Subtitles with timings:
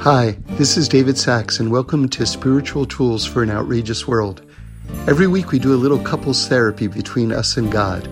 [0.00, 4.44] Hi, this is David Sacks, and welcome to Spiritual Tools for an Outrageous World.
[5.06, 8.08] Every week we do a little couples therapy between us and God.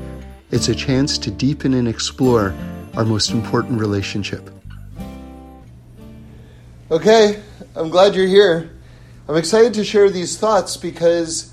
[0.52, 2.54] It's a chance to deepen and explore
[2.94, 4.48] our most important relationship.
[6.90, 7.42] Okay,
[7.74, 8.70] I'm glad you're here.
[9.28, 11.52] I'm excited to share these thoughts because,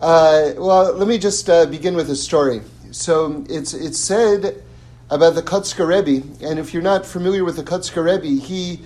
[0.00, 2.62] uh, well, let me just uh, begin with a story.
[2.92, 4.62] So it's it's said
[5.08, 8.80] about the Kotzker Rebbe, and if you're not familiar with the Kotzker Rebbe, he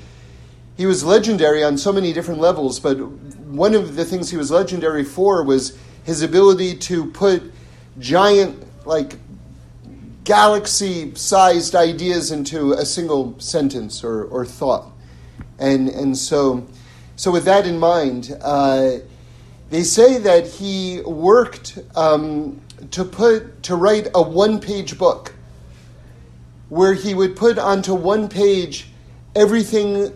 [0.77, 4.50] he was legendary on so many different levels, but one of the things he was
[4.50, 7.42] legendary for was his ability to put
[7.98, 9.16] giant, like
[10.25, 14.92] galaxy sized ideas into a single sentence or, or thought.
[15.59, 16.66] And, and so,
[17.16, 18.98] so, with that in mind, uh,
[19.70, 25.35] they say that he worked um, to put to write a one page book
[26.69, 28.89] where he would put onto one page
[29.34, 30.12] everything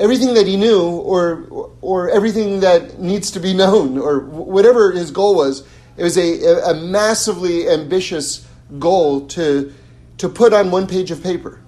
[0.00, 5.10] everything that he knew or, or everything that needs to be known or whatever his
[5.10, 5.66] goal was.
[5.96, 8.46] It was a, a massively ambitious
[8.78, 9.72] goal to,
[10.18, 11.60] to put on one page of paper.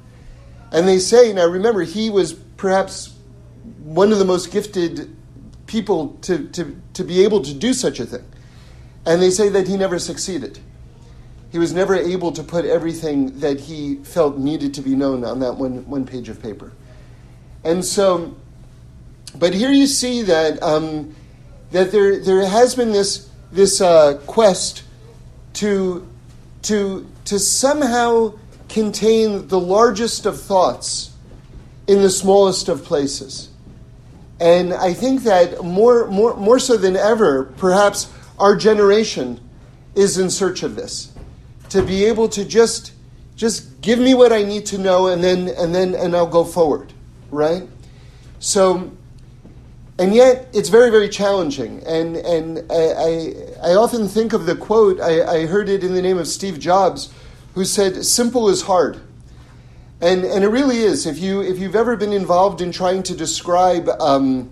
[0.72, 3.14] And they say, now remember, he was perhaps
[3.84, 5.14] one of the most gifted
[5.66, 8.24] people to, to, to be able to do such a thing.
[9.06, 10.58] And they say that he never succeeded.
[11.52, 15.38] He was never able to put everything that he felt needed to be known on
[15.40, 16.72] that one, one page of paper.
[17.64, 18.36] And so,
[19.38, 21.14] but here you see that um,
[21.70, 24.82] that there there has been this this uh, quest
[25.54, 26.06] to
[26.62, 28.34] to to somehow
[28.68, 31.12] contain the largest of thoughts
[31.86, 33.48] in the smallest of places.
[34.38, 39.40] And I think that more, more, more so than ever, perhaps our generation
[39.94, 41.12] is in search of this.
[41.70, 42.92] To be able to just,
[43.34, 46.44] just give me what I need to know and then, and then, and I'll go
[46.44, 46.92] forward
[47.30, 47.68] right?
[48.38, 48.92] So,
[49.98, 51.82] and yet it's very, very challenging.
[51.86, 55.94] And, and I, I, I often think of the quote, I, I heard it in
[55.94, 57.12] the name of Steve Jobs,
[57.54, 59.00] who said, simple is hard.
[60.00, 61.06] And, and it really is.
[61.06, 64.50] If, you, if you've ever been involved in trying to describe um,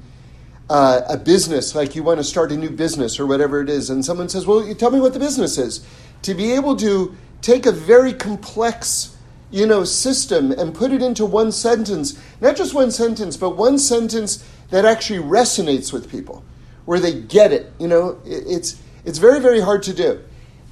[0.71, 3.91] uh, a business, like you want to start a new business or whatever it is,
[3.91, 5.87] and someone says, Well, you tell me what the business is.
[6.23, 9.15] To be able to take a very complex
[9.55, 13.79] you know, system and put it into one sentence, not just one sentence, but one
[13.79, 16.43] sentence that actually resonates with people,
[16.87, 17.73] where they get it.
[17.79, 20.21] You know, it's it's very very hard to do,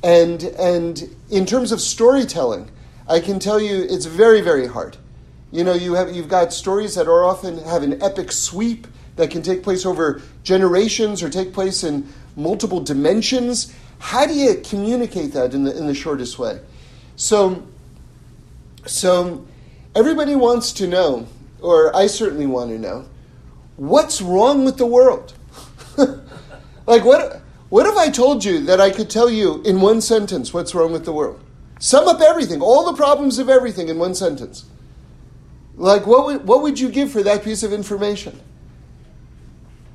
[0.02, 2.72] and and in terms of storytelling,
[3.08, 4.96] I can tell you it's very very hard.
[5.52, 9.30] You know, you have you've got stories that are often have an epic sweep that
[9.30, 13.74] can take place over generations or take place in multiple dimensions.
[13.98, 16.60] How do you communicate that in the in the shortest way?
[17.16, 17.66] So
[18.86, 19.46] so
[19.94, 21.26] everybody wants to know,
[21.60, 23.06] or I certainly want to know,
[23.76, 25.34] what's wrong with the world?
[26.86, 30.52] like what what if I told you that I could tell you in one sentence
[30.52, 31.40] what's wrong with the world?
[31.78, 34.66] Sum up everything, all the problems of everything in one sentence.
[35.74, 38.40] Like what would, what would you give for that piece of information?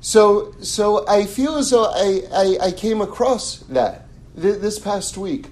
[0.00, 4.06] So, so I feel as though I, I, I came across that
[4.40, 5.48] th- this past week.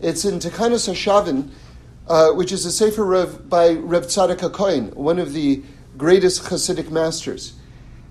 [0.00, 1.50] It's in Takanas Hashavin,
[2.08, 5.62] uh, which is a Sefer Rev by Reb Tzadok HaKohen, one of the
[5.96, 7.54] greatest Hasidic masters,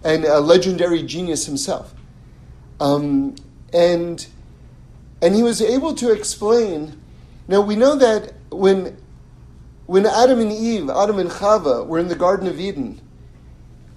[0.04, 1.94] and a legendary genius himself.
[2.80, 3.36] Um,
[3.74, 4.26] and,
[5.22, 7.02] and he was able to explain.
[7.48, 8.98] Now, we know that when,
[9.88, 13.02] when Adam and Eve, Adam and Chava, were in the Garden of Eden,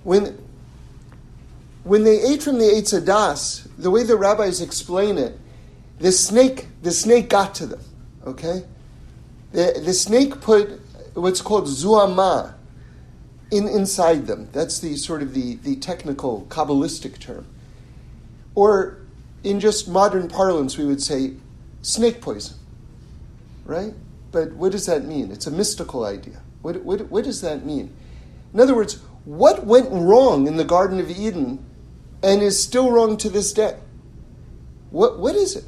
[0.03, 0.44] when,
[1.85, 5.39] when they ate from the Eitz Hadaas, the way the rabbis explain it,
[5.99, 7.81] the snake, the snake got to them,
[8.27, 8.65] okay?
[9.53, 10.81] The, the snake put
[11.15, 12.55] what's called zuhama
[13.51, 14.49] in, inside them.
[14.53, 17.47] That's the sort of the, the technical Kabbalistic term.
[18.55, 18.99] Or
[19.45, 21.35] in just modern parlance, we would say
[21.83, 22.57] snake poison,
[23.65, 23.93] right?
[24.33, 25.31] But what does that mean?
[25.31, 26.41] It's a mystical idea.
[26.63, 27.95] What, what, what does that mean?
[28.53, 31.65] In other words, what went wrong in the Garden of Eden
[32.25, 33.77] and is still wrong to this day?
[34.91, 35.65] What, what is it?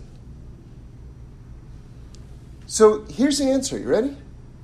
[2.64, 3.78] So here's the answer.
[3.78, 4.16] You ready?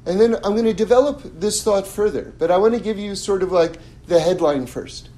[0.06, 3.15] And then I'm going to develop this thought further, but I want to give you
[3.15, 5.11] sort of like the headline first.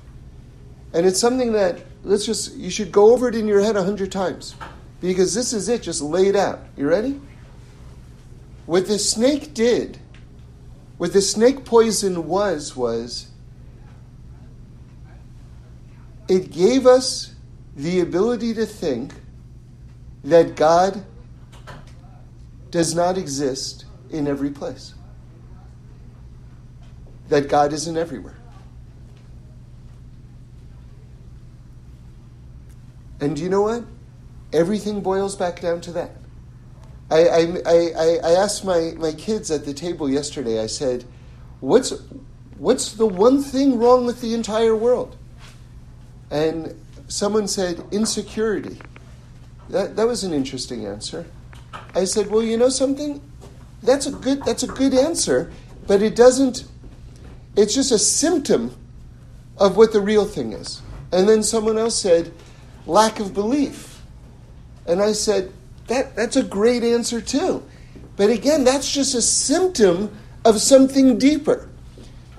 [0.93, 3.85] And it's something that, let's just, you should go over it in your head a
[3.85, 4.57] hundred times
[5.01, 6.61] because this is it, just laid out.
[6.77, 7.21] You ready?
[8.67, 9.99] What the snake did,
[10.99, 13.29] what the snake poison was, was
[16.29, 17.35] it gave us
[17.77, 19.15] the ability to think
[20.25, 21.05] that God
[22.71, 24.95] does not exist in every place.
[27.29, 28.37] That God isn't everywhere.
[33.21, 33.85] And you know what?
[34.53, 36.11] Everything boils back down to that.
[37.11, 41.05] I, I, I, I asked my, my kids at the table yesterday, I said,
[41.61, 41.93] what's,
[42.59, 45.17] what's the one thing wrong with the entire world?
[46.35, 46.75] And
[47.07, 48.77] someone said, insecurity.
[49.69, 51.27] That, that was an interesting answer.
[51.95, 53.23] I said, well, you know something?
[53.85, 55.53] That's a good, that's a good answer,
[55.87, 56.65] but it doesn't,
[57.57, 58.75] it's just a symptom
[59.59, 60.83] of what the real thing is.
[61.13, 62.33] And then someone else said,
[62.85, 64.03] lack of belief.
[64.89, 65.53] And I said,
[65.87, 67.63] that, that's a great answer too.
[68.17, 70.11] But again, that's just a symptom
[70.45, 71.69] of something deeper.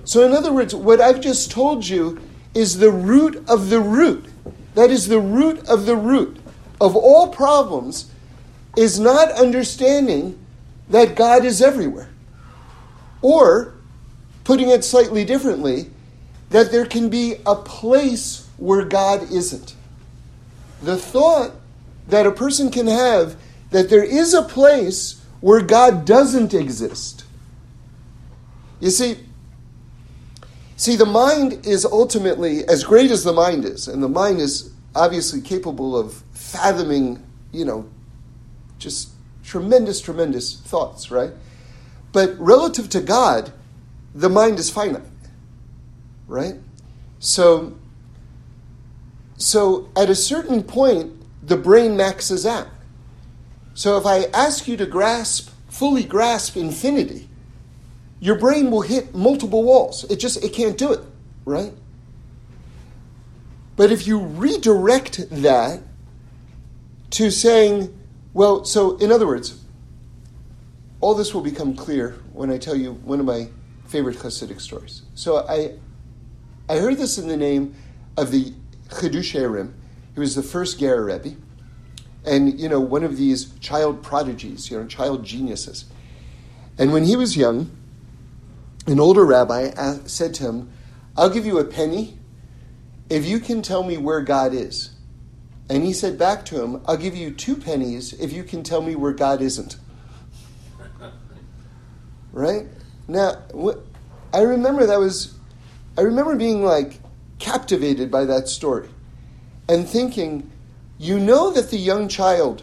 [0.04, 2.20] So, in other words, what I've just told you
[2.56, 4.26] is the root of the root.
[4.74, 6.38] That is the root of the root
[6.80, 8.10] of all problems,
[8.76, 10.38] is not understanding
[10.88, 12.10] that God is everywhere.
[13.22, 13.74] Or,
[14.44, 15.90] putting it slightly differently,
[16.50, 19.74] that there can be a place where God isn't.
[20.82, 21.52] The thought
[22.08, 23.36] that a person can have
[23.70, 27.24] that there is a place where God doesn't exist.
[28.80, 29.18] You see,
[30.76, 34.72] see, the mind is ultimately, as great as the mind is, and the mind is
[34.94, 37.88] obviously capable of fathoming, you know,
[38.78, 39.10] just
[39.42, 41.30] tremendous, tremendous thoughts, right?
[42.12, 43.52] But relative to God,
[44.14, 45.02] the mind is finite,
[46.26, 46.54] right?
[47.18, 47.76] So,
[49.36, 51.12] so at a certain point,
[51.42, 52.68] the brain maxes out.
[53.74, 57.28] So if I ask you to grasp, fully grasp infinity,
[58.20, 60.04] your brain will hit multiple walls.
[60.10, 61.00] It just it can't do it,
[61.44, 61.72] right?
[63.76, 65.82] But if you redirect that
[67.10, 67.96] to saying,
[68.32, 69.62] well, so in other words,
[71.00, 73.48] all this will become clear when I tell you one of my
[73.86, 75.02] favorite Hasidic stories.
[75.14, 75.74] So I,
[76.68, 77.74] I heard this in the name
[78.16, 78.54] of the
[78.88, 79.72] Chiddushei HaRim.
[80.14, 81.36] He was the first Ger Rebbe,
[82.24, 85.84] and you know one of these child prodigies, you know, child geniuses.
[86.78, 87.75] And when he was young,
[88.86, 89.70] an older rabbi
[90.06, 90.70] said to him,
[91.16, 92.18] "I'll give you a penny
[93.08, 94.90] if you can tell me where God is."
[95.68, 98.82] And he said back to him, "I'll give you two pennies if you can tell
[98.82, 99.76] me where God isn't."
[102.32, 102.66] right
[103.08, 103.36] now,
[104.32, 105.34] I remember that was,
[105.96, 107.00] I remember being like
[107.38, 108.88] captivated by that story
[109.68, 110.50] and thinking,
[110.98, 112.62] you know that the young child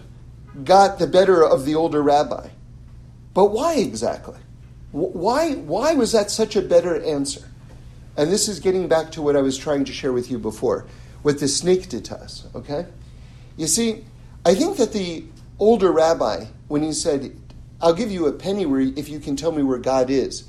[0.63, 2.49] got the better of the older rabbi.
[3.33, 4.37] But why exactly?
[4.93, 7.49] Why, why was that such a better answer?
[8.15, 10.85] And this is getting back to what I was trying to share with you before,
[11.23, 12.85] what the snake did to us, okay?
[13.57, 14.05] You see,
[14.45, 15.25] I think that the
[15.57, 17.35] older rabbi, when he said,
[17.81, 18.63] I'll give you a penny
[18.95, 20.43] if you can tell me where God is,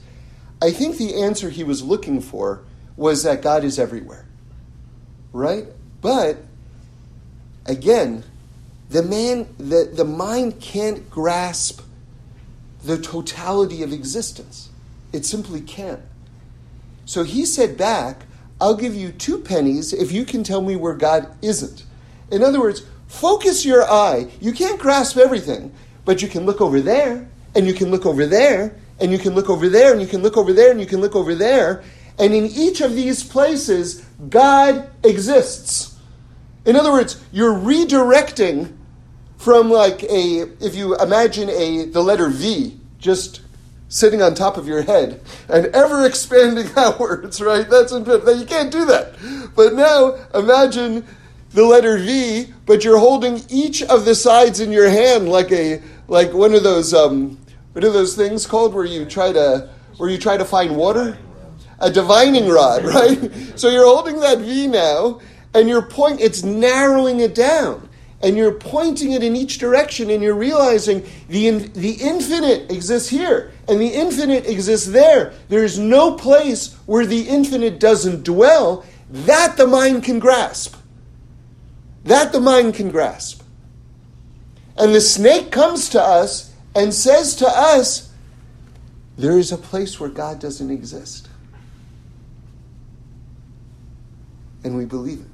[0.60, 2.64] I think the answer he was looking for
[2.96, 4.26] was that God is everywhere.
[5.32, 5.66] Right?
[6.02, 6.36] But
[7.64, 8.24] again,
[8.90, 11.80] the man the, the mind can't grasp
[12.84, 14.68] the totality of existence.
[15.12, 16.00] It simply can't.
[17.06, 18.26] So he said back,
[18.60, 21.84] I'll give you two pennies if you can tell me where God isn't.
[22.30, 24.28] In other words, focus your eye.
[24.40, 25.72] You can't grasp everything,
[26.04, 29.34] but you can look over there, and you can look over there, and you can
[29.34, 31.82] look over there, and you can look over there, and you can look over there.
[32.18, 35.98] And in each of these places, God exists.
[36.64, 38.76] In other words, you're redirecting
[39.44, 43.42] from like a, if you imagine a, the letter V just
[43.88, 45.20] sitting on top of your head
[45.50, 47.68] and ever expanding outwards, right?
[47.68, 48.38] That's infinite.
[48.38, 49.14] You can't do that.
[49.54, 51.04] But now imagine
[51.50, 55.82] the letter V, but you're holding each of the sides in your hand like a,
[56.08, 57.38] like one of those, um,
[57.74, 61.18] what are those things called where you try to, where you try to find water?
[61.80, 63.30] A divining rod, right?
[63.56, 65.20] So you're holding that V now,
[65.52, 67.90] and you're point it's narrowing it down
[68.24, 73.52] and you're pointing it in each direction and you're realizing the, the infinite exists here
[73.68, 75.34] and the infinite exists there.
[75.50, 80.74] There's no place where the infinite doesn't dwell that the mind can grasp.
[82.04, 83.42] That the mind can grasp.
[84.78, 88.10] And the snake comes to us and says to us
[89.18, 91.28] there is a place where god doesn't exist.
[94.64, 95.33] And we believe it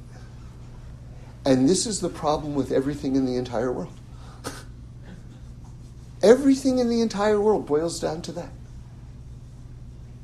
[1.45, 3.99] and this is the problem with everything in the entire world.
[6.23, 8.51] everything in the entire world boils down to that.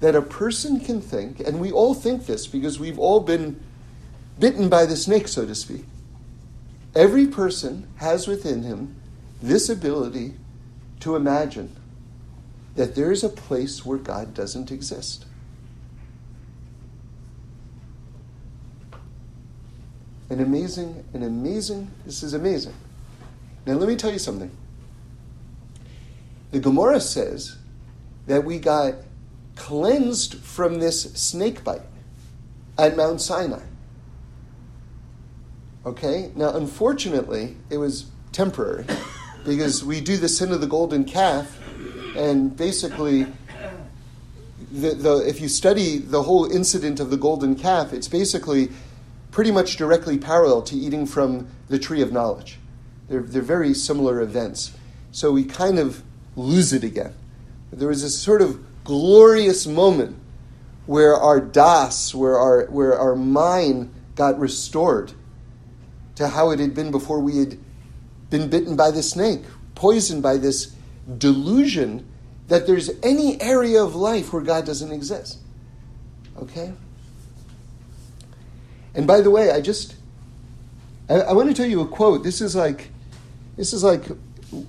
[0.01, 3.59] That a person can think, and we all think this because we've all been
[4.39, 5.85] bitten by the snake, so to speak.
[6.95, 8.97] Every person has within him
[9.43, 10.35] this ability
[11.01, 11.75] to imagine
[12.75, 15.25] that there is a place where God doesn't exist.
[20.29, 22.75] An amazing, an amazing, this is amazing.
[23.65, 24.51] Now, let me tell you something.
[26.51, 27.57] The Gemara says
[28.27, 28.95] that we got
[29.55, 31.83] cleansed from this snake bite
[32.79, 33.63] at Mount Sinai.
[35.85, 36.31] Okay?
[36.35, 38.85] Now, unfortunately, it was temporary
[39.45, 41.59] because we do the sin of the golden calf,
[42.17, 43.27] and basically,
[44.73, 48.71] the, the, if you study the whole incident of the golden calf, it's basically
[49.37, 52.57] pretty much directly parallel to eating from the tree of knowledge.
[53.07, 54.75] They're, they're very similar events.
[55.13, 56.03] So we kind of
[56.37, 57.13] lose it again.
[57.71, 60.17] There was this sort of glorious moment
[60.87, 65.13] where our das, where our, where our mind got restored
[66.15, 67.59] to how it had been before we had
[68.31, 69.43] been bitten by the snake,
[69.75, 70.75] poisoned by this
[71.19, 72.09] delusion
[72.49, 75.41] that there's any area of life where God doesn't exist.
[76.39, 76.73] Okay?
[78.97, 79.95] And by the way, I just
[81.09, 82.25] I, I want to tell you a quote.
[82.25, 82.89] This is like
[83.57, 84.07] this is like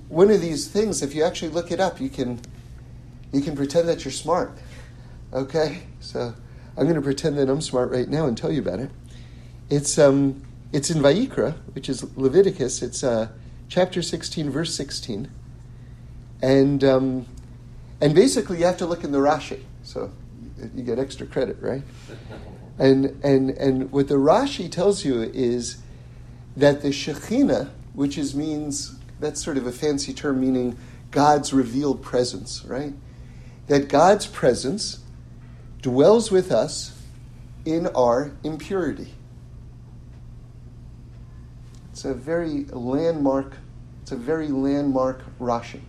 [0.08, 1.02] one of these things.
[1.02, 2.38] If you actually look it up, you can
[3.32, 4.52] you can pretend that you're smart.
[5.32, 6.34] Okay, so
[6.76, 8.90] I'm going to pretend that I'm smart right now and tell you about it.
[9.70, 10.42] It's um
[10.72, 12.82] it's in Vayikra, which is Leviticus.
[12.82, 13.28] It's uh,
[13.70, 15.30] chapter 16, verse 16,
[16.42, 17.26] and um,
[18.02, 20.12] and basically you have to look in the Rashi, so
[20.74, 21.82] you get extra credit, right?
[22.78, 25.78] And and and what the Rashi tells you is
[26.56, 30.76] that the Shekhinah, which is means that's sort of a fancy term meaning
[31.10, 32.94] God's revealed presence, right?
[33.66, 35.00] That God's presence
[35.82, 37.00] dwells with us
[37.64, 39.14] in our impurity.
[41.92, 43.54] It's a very landmark,
[44.02, 45.80] it's a very landmark Rashi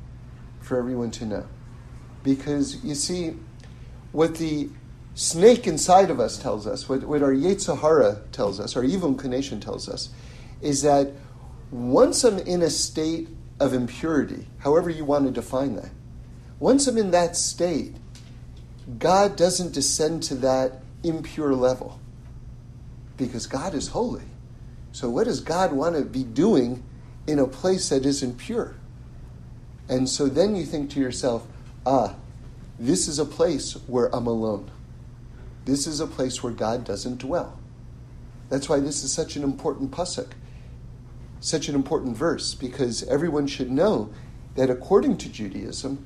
[0.60, 1.48] for everyone to know.
[2.24, 3.36] Because you see,
[4.12, 4.70] what the
[5.20, 9.10] snake inside of us tells us, what, what our Yetzer Hara tells us, our evil
[9.10, 10.10] inclination tells us,
[10.62, 11.12] is that
[11.72, 13.28] once I'm in a state
[13.60, 15.92] of impurity, however you want to define that,
[16.58, 17.96] once I'm in that state,
[18.98, 22.00] God doesn't descend to that impure level
[23.18, 24.24] because God is holy.
[24.94, 26.82] So, what does God want to be doing
[27.28, 28.76] in a place that isn't pure?
[29.90, 31.46] And so then you think to yourself,
[31.86, 32.16] ah,
[32.80, 34.72] this is a place where I'm alone.
[35.70, 37.60] This is a place where God doesn't dwell.
[38.50, 40.32] That's why this is such an important pasuk
[41.40, 44.10] such an important verse because everyone should know
[44.56, 46.06] that according to Judaism,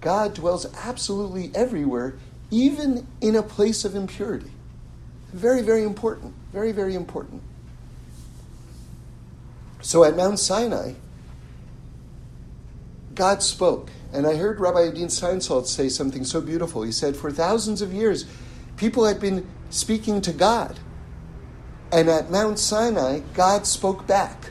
[0.00, 2.14] God dwells absolutely everywhere,
[2.50, 4.50] even in a place of impurity.
[5.32, 6.34] Very, very important.
[6.52, 7.42] Very, very important.
[9.80, 10.94] So at Mount Sinai,
[13.14, 13.90] God spoke.
[14.12, 16.82] And I heard Rabbi Adin Steinsaltz say something so beautiful.
[16.82, 18.26] He said, For thousands of years,
[18.76, 20.78] people had been speaking to God.
[21.90, 24.50] And at Mount Sinai, God spoke back.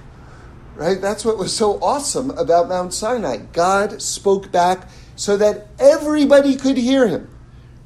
[0.76, 1.02] Right?
[1.02, 3.38] That's what was so awesome about Mount Sinai.
[3.54, 7.30] God spoke back so that everybody could hear him.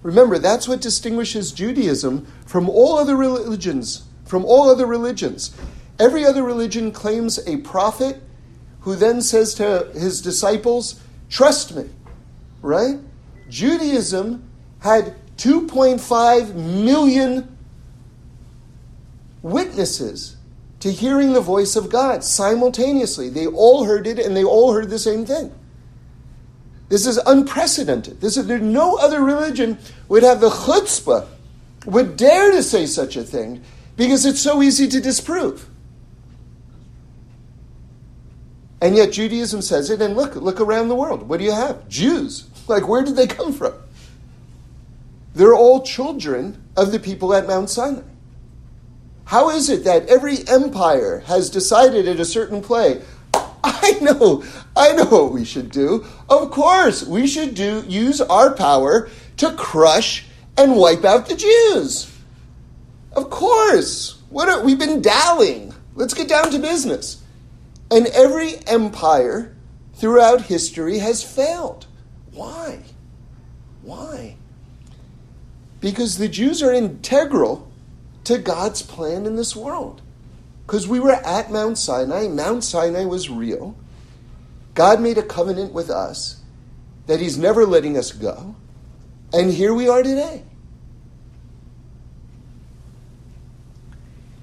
[0.04, 5.56] Remember, that's what distinguishes Judaism from all other religions, from all other religions.
[6.00, 8.22] Every other religion claims a prophet
[8.82, 11.90] who then says to his disciples, Trust me,
[12.62, 13.00] right?
[13.50, 14.48] Judaism
[14.80, 17.58] had 2.5 million
[19.42, 20.38] witnesses
[20.80, 23.30] to hearing the voice of God simultaneously.
[23.30, 25.52] They all heard it and they all heard the same thing.
[26.90, 28.22] This is unprecedented.
[28.22, 29.78] This is, no other religion
[30.08, 31.28] would have the chutzpah,
[31.86, 33.64] would dare to say such a thing,
[33.98, 35.68] because it's so easy to disprove.
[38.82, 41.28] And yet Judaism says it, and look, look around the world.
[41.28, 41.88] What do you have?
[41.90, 42.48] Jews.
[42.68, 43.74] Like, where did they come from?
[45.36, 48.02] They're all children of the people at Mount Sinai.
[49.26, 53.02] How is it that every empire has decided at a certain play,
[53.34, 54.44] I know,
[54.76, 56.06] I know what we should do.
[56.30, 60.26] Of course, we should do use our power to crush
[60.58, 62.12] and wipe out the Jews.
[63.12, 64.22] Of course.
[64.30, 65.74] What are, we've been dallying.
[65.96, 67.24] Let's get down to business.
[67.92, 69.56] And every empire
[69.96, 71.88] throughout history has failed.
[72.32, 72.80] Why?
[73.82, 74.38] Why?
[75.86, 77.72] Because the Jews are integral
[78.24, 80.02] to God's plan in this world.
[80.66, 83.78] Because we were at Mount Sinai, Mount Sinai was real.
[84.74, 86.42] God made a covenant with us
[87.06, 88.56] that He's never letting us go.
[89.32, 90.42] And here we are today.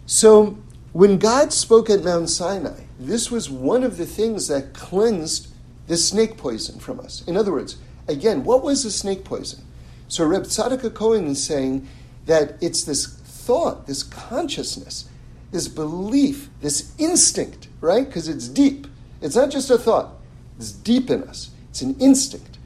[0.07, 0.59] So,
[0.93, 5.49] when God spoke at Mount Sinai, this was one of the things that cleansed
[5.89, 7.25] the snake poison from us.
[7.27, 9.65] In other words, again, what was the snake poison?
[10.13, 11.89] So Reb Tzadok Cohen is saying
[12.27, 15.09] that it's this thought, this consciousness,
[15.53, 18.05] this belief, this instinct, right?
[18.05, 18.87] Because it's deep.
[19.23, 20.11] It's not just a thought,
[20.59, 21.49] it's deep in us.
[21.71, 22.59] It's an instinct.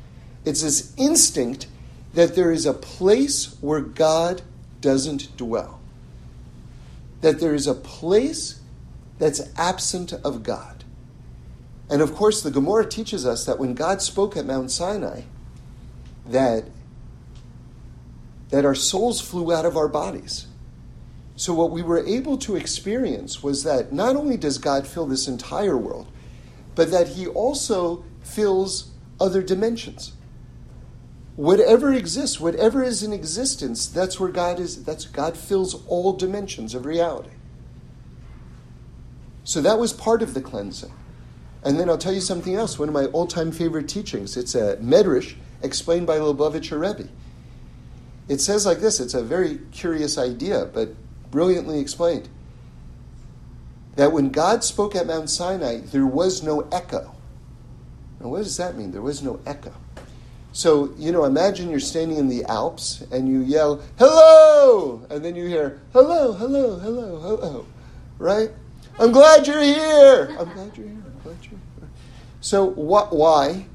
[0.45, 1.69] It's this instinct
[2.15, 4.43] that there is a place where God
[4.81, 5.79] doesn't dwell,
[7.21, 8.59] that there is a place
[9.21, 10.83] that's absent of God.
[11.88, 15.23] And of course, the Gemara teaches us that when God spoke at Mount Sinai,
[16.26, 16.65] that,
[18.50, 20.47] that our souls flew out of our bodies.
[21.37, 25.29] So, what we were able to experience was that not only does God fill this
[25.29, 26.09] entire world,
[26.75, 30.12] but that He also fills other dimensions.
[31.37, 34.85] Whatever exists, whatever is in existence, that's where God is.
[34.85, 37.31] That's God fills all dimensions of reality.
[39.45, 40.93] So that was part of the cleansing.
[41.62, 42.79] And then I'll tell you something else.
[42.79, 44.37] One of my all-time favorite teachings.
[44.37, 47.11] It's a Medrash explained by Lubavitcher Rebbe.
[48.28, 49.00] It says like this.
[49.00, 50.90] It's a very curious idea, but
[51.30, 52.28] brilliantly explained.
[53.97, 57.14] That when God spoke at Mount Sinai, there was no echo.
[58.21, 58.92] Now, what does that mean?
[58.92, 59.73] There was no echo.
[60.52, 65.06] So, you know, imagine you're standing in the Alps and you yell, hello!
[65.11, 67.66] And then you hear, hello, hello, hello, hello.
[68.18, 68.50] Right?
[68.99, 70.35] I'm glad you're here.
[70.38, 71.02] I'm glad you're here.
[71.04, 71.88] I'm glad you're here.
[72.40, 73.66] So, what, why?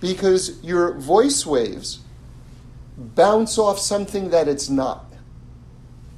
[0.00, 2.00] Because your voice waves
[2.98, 5.04] bounce off something that it's not.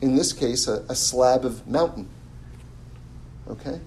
[0.01, 2.09] In this case, a, a slab of mountain.
[3.47, 3.81] Okay?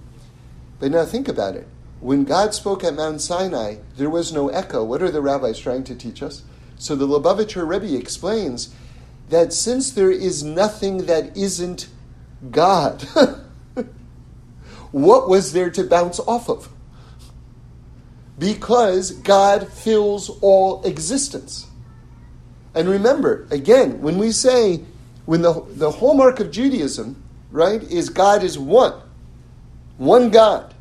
[0.79, 1.67] But now think about it.
[1.99, 4.83] When God spoke at Mount Sinai, there was no echo.
[4.83, 6.43] What are the rabbis trying to teach us?
[6.77, 8.75] So the Lubavitcher Rebbe explains
[9.29, 11.87] that since there is nothing that isn't
[12.51, 13.01] God,
[14.91, 16.69] what was there to bounce off of?
[18.37, 21.67] Because God fills all existence.
[22.75, 24.81] And remember, again, when we say,
[25.25, 28.93] when the, the hallmark of Judaism, right, is God is one,
[29.97, 30.73] one God.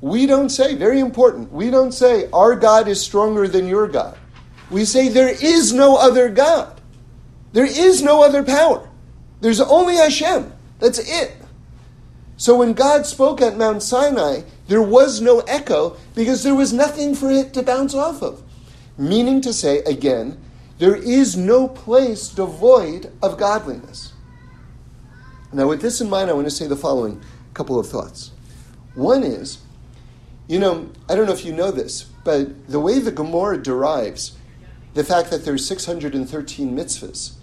[0.00, 4.18] We don't say, very important, we don't say our God is stronger than your God.
[4.70, 6.80] We say there is no other God.
[7.52, 8.88] There is no other power.
[9.40, 10.52] There's only Hashem.
[10.78, 11.34] That's it.
[12.36, 17.14] So when God spoke at Mount Sinai, there was no echo because there was nothing
[17.14, 18.42] for it to bounce off of.
[18.96, 20.38] Meaning to say, again,
[20.78, 24.12] there is no place devoid of godliness.
[25.52, 27.20] Now, with this in mind, I want to say the following
[27.54, 28.30] couple of thoughts.
[28.94, 29.58] One is
[30.48, 34.36] you know, I don't know if you know this, but the way the Gemara derives
[34.94, 37.34] the fact that there's 613 mitzvahs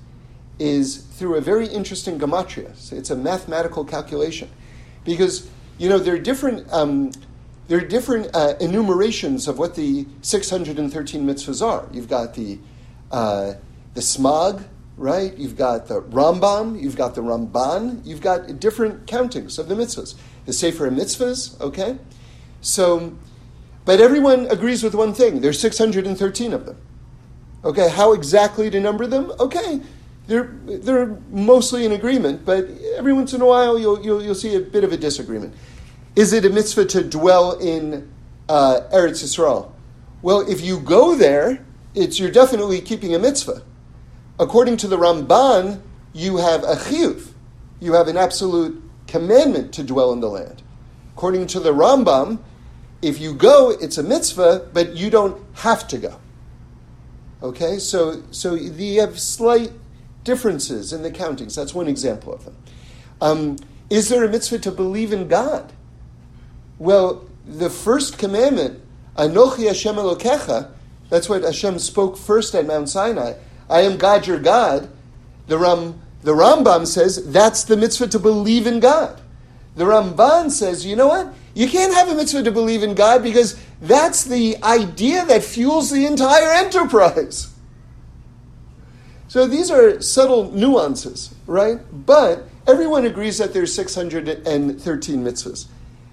[0.58, 2.76] is through a very interesting gematria.
[2.76, 4.50] So it's a mathematical calculation,
[5.04, 7.12] because you know there are different um,
[7.68, 11.88] there are different uh, enumerations of what the 613 mitzvahs are.
[11.92, 12.58] You've got the
[13.12, 13.54] uh,
[13.94, 14.64] the Smag,
[14.98, 15.38] right?
[15.38, 20.16] You've got the Rambam, you've got the Ramban, you've got different countings of the mitzvahs.
[20.46, 21.98] The Sefer Mitzvahs, okay.
[22.62, 23.18] So,
[23.84, 26.78] but everyone agrees with one thing there's 613 of them.
[27.64, 29.32] Okay, how exactly to number them?
[29.40, 29.82] Okay,
[30.28, 34.56] they're, they're mostly in agreement, but every once in a while you'll, you'll, you'll see
[34.56, 35.54] a bit of a disagreement.
[36.16, 38.12] Is it a mitzvah to dwell in
[38.48, 39.72] uh, Eretz Yisrael?
[40.22, 41.66] Well, if you go there,
[41.96, 43.64] it's, you're definitely keeping a mitzvah.
[44.40, 45.82] According to the Ramban,
[46.14, 47.32] you have a chiyuv.
[47.80, 50.62] You have an absolute commandment to dwell in the land.
[51.14, 52.40] According to the Rambam,
[53.02, 56.20] if you go, it's a mitzvah, but you don't have to go.
[57.44, 59.72] Okay, so so you have slight
[60.24, 61.56] differences in the countings.
[61.56, 62.58] That's one example of them.
[63.22, 63.58] Um,
[63.90, 65.72] is there a mitzvah to believe in God?
[66.80, 68.82] Well, the first commandment,
[69.16, 70.72] Anochi Hashem Elokecha,
[71.10, 73.34] that's what Hashem spoke first at Mount Sinai.
[73.70, 74.90] I am God, your God.
[75.48, 79.22] The Ram, the Rambam says that's the mitzvah to believe in God.
[79.76, 81.34] The Ramban says, you know what?
[81.54, 85.92] You can't have a mitzvah to believe in God because that's the idea that fuels
[85.92, 87.54] the entire enterprise.
[89.28, 91.80] So these are subtle nuances, right?
[92.06, 95.68] But everyone agrees that there's 613 mitzvahs.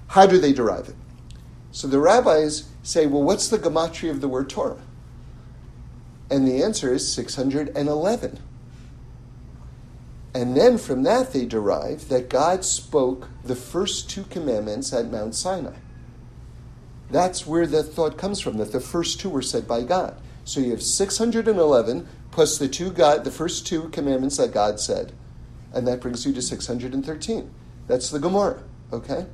[0.09, 0.97] How do they derive it?
[1.71, 4.81] So the rabbis say, well, what's the gematria of the word Torah?
[6.31, 8.39] And the answer is 611.
[10.35, 15.35] And then from that, they derive that God spoke the first two commandments at Mount
[15.35, 15.77] Sinai.
[17.11, 20.17] That's where the thought comes from, that the first two were said by God.
[20.45, 25.13] So you have 611 plus the two God, the first two commandments that God said,
[25.75, 27.51] and that brings you to 613.
[27.87, 29.27] That's the Gemara, okay?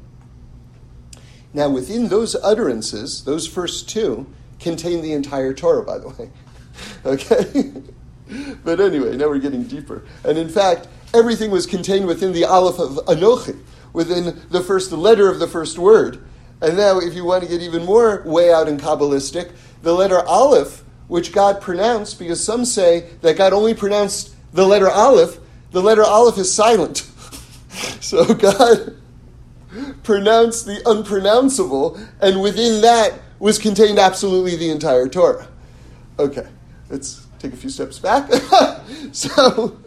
[1.54, 4.26] Now, within those utterances, those first two
[4.60, 6.30] contain the entire Torah, by the way.
[7.04, 7.72] okay?
[8.64, 10.04] but anyway, now we're getting deeper.
[10.24, 13.58] And in fact, everything was contained within the Aleph of Anochi,
[13.92, 16.22] within the first letter of the first word.
[16.60, 20.20] And now, if you want to get even more way out in Kabbalistic, the letter
[20.20, 25.38] Aleph, which God pronounced, because some say that God only pronounced the letter Aleph,
[25.70, 26.98] the letter Aleph is silent.
[28.00, 28.96] so God
[30.02, 35.48] pronounced the unpronounceable, and within that was contained absolutely the entire Torah.
[36.18, 36.46] Okay,
[36.90, 38.30] let's take a few steps back.
[39.12, 39.78] so,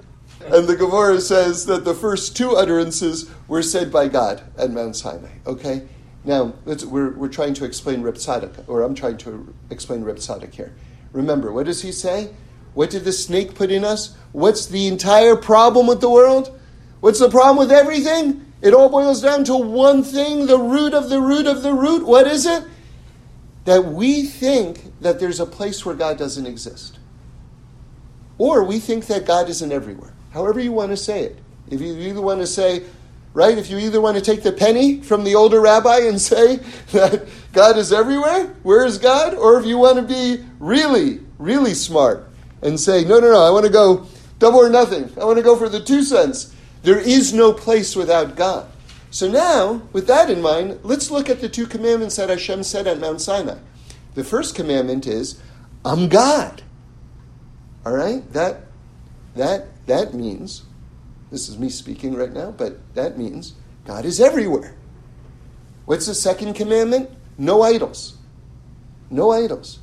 [0.46, 4.96] and the Gemara says that the first two utterances were said by God at Mount
[4.96, 5.32] Sinai.
[5.46, 5.88] Okay,
[6.24, 10.74] now we're, we're trying to explain Tzadok, or I'm trying to explain Tzadok here.
[11.12, 12.34] Remember, what does he say?
[12.74, 14.16] What did the snake put in us?
[14.32, 16.58] What's the entire problem with the world?
[17.02, 18.51] What's the problem with everything?
[18.62, 22.06] It all boils down to one thing the root of the root of the root.
[22.06, 22.64] What is it?
[23.66, 27.00] That we think that there's a place where God doesn't exist.
[28.38, 30.14] Or we think that God isn't everywhere.
[30.32, 31.40] However, you want to say it.
[31.70, 32.84] If you either want to say,
[33.34, 36.56] right, if you either want to take the penny from the older rabbi and say
[36.92, 39.34] that God is everywhere, where is God?
[39.34, 42.30] Or if you want to be really, really smart
[42.62, 44.08] and say, no, no, no, I want to go
[44.40, 45.12] double or nothing.
[45.20, 46.54] I want to go for the two cents.
[46.84, 48.68] There is no place without God.
[49.12, 52.88] So now, with that in mind, let's look at the two commandments that Hashem said
[52.88, 53.58] at Mount Sinai.
[54.16, 55.40] The first commandment is,
[55.84, 56.64] I'm God.
[57.86, 58.32] All right?
[58.34, 58.62] That,
[59.36, 60.64] that, that means,
[61.30, 63.54] this is me speaking right now, but that means
[63.86, 64.76] God is everywhere.
[65.86, 67.10] What's the second commandment?
[67.38, 68.18] No idols.
[69.10, 69.80] No idols.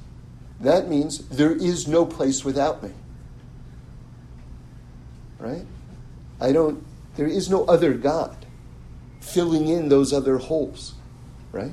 [0.61, 2.91] That means there is no place without me.
[5.39, 5.67] Right?
[6.41, 6.85] I don't,
[7.19, 8.47] there is no other God
[9.21, 10.95] filling in those other holes.
[11.51, 11.73] Right?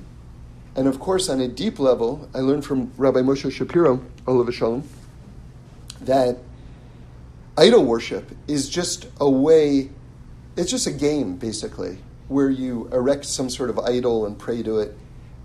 [0.76, 4.90] And of course, on a deep level, I learned from Rabbi Moshe Shapiro, Olav Shalom,
[6.02, 6.40] that
[7.58, 9.92] idol worship is just a way,
[10.58, 14.80] it's just a game, basically, where you erect some sort of idol and pray to
[14.80, 14.98] it.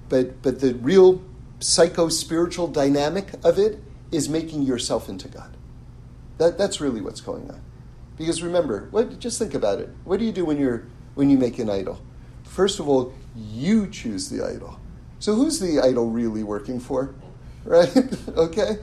[0.09, 1.21] But, but the real
[1.59, 3.79] psycho spiritual dynamic of it
[4.11, 5.55] is making yourself into God.
[6.39, 7.61] That, that's really what's going on.
[8.21, 9.89] Because remember, what, just think about it.
[10.05, 12.01] What do you do when, you're, when you make an idol?
[12.45, 14.79] First of all, you choose the idol.
[15.19, 17.15] So who's the idol really working for?
[17.63, 17.95] Right?
[18.29, 18.79] okay?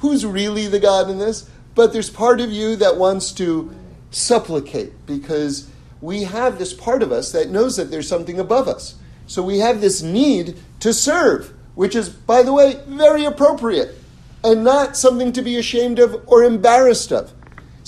[0.00, 1.48] Who's really the God in this?
[1.76, 3.72] But there's part of you that wants to
[4.10, 8.96] supplicate because we have this part of us that knows that there's something above us.
[9.28, 13.94] So we have this need to serve which is, by the way, very appropriate
[14.42, 17.32] and not something to be ashamed of or embarrassed of.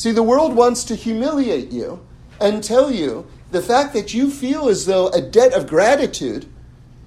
[0.01, 2.01] See, the world wants to humiliate you
[2.41, 6.47] and tell you the fact that you feel as though a debt of gratitude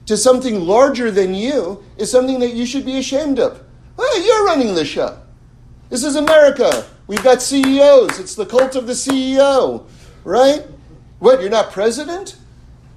[0.06, 3.64] to something larger than you is something that you should be ashamed of.
[3.98, 5.18] Hey, you're running the show.
[5.90, 6.86] This is America.
[7.08, 8.20] We've got CEOs.
[8.20, 9.88] It's the cult of the CEO,
[10.24, 10.64] right?
[11.18, 12.36] What, you're not president?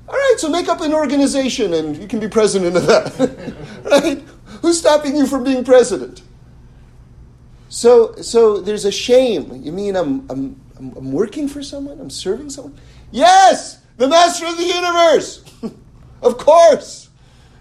[0.07, 3.57] All right, so make up an organization and you can be president of that.
[3.91, 4.23] right?
[4.61, 6.21] Who's stopping you from being president?
[7.69, 9.63] So, so there's a shame.
[9.63, 12.01] You mean I'm, I'm, I'm working for someone?
[12.01, 12.77] I'm serving someone?
[13.11, 15.45] Yes, the master of the universe.
[16.23, 17.09] of course.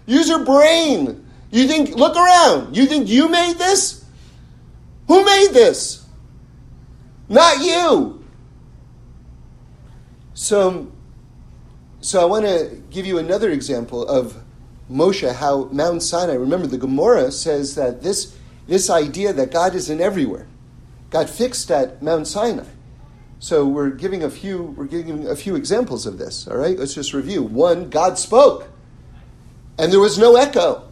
[0.06, 1.26] Use your brain.
[1.50, 2.76] You think, look around.
[2.76, 4.04] You think you made this?
[5.08, 6.06] Who made this?
[7.28, 8.24] Not you.
[10.34, 10.92] So
[12.06, 14.40] so I want to give you another example of
[14.88, 18.36] Moshe, how Mount Sinai, remember the Gemara says that this,
[18.66, 20.46] this idea that God isn't everywhere
[21.10, 22.64] got fixed at Mount Sinai.
[23.38, 26.48] So we're giving a few we're giving a few examples of this.
[26.48, 27.42] All right, let's just review.
[27.42, 28.68] One, God spoke,
[29.78, 30.82] and there was no echo,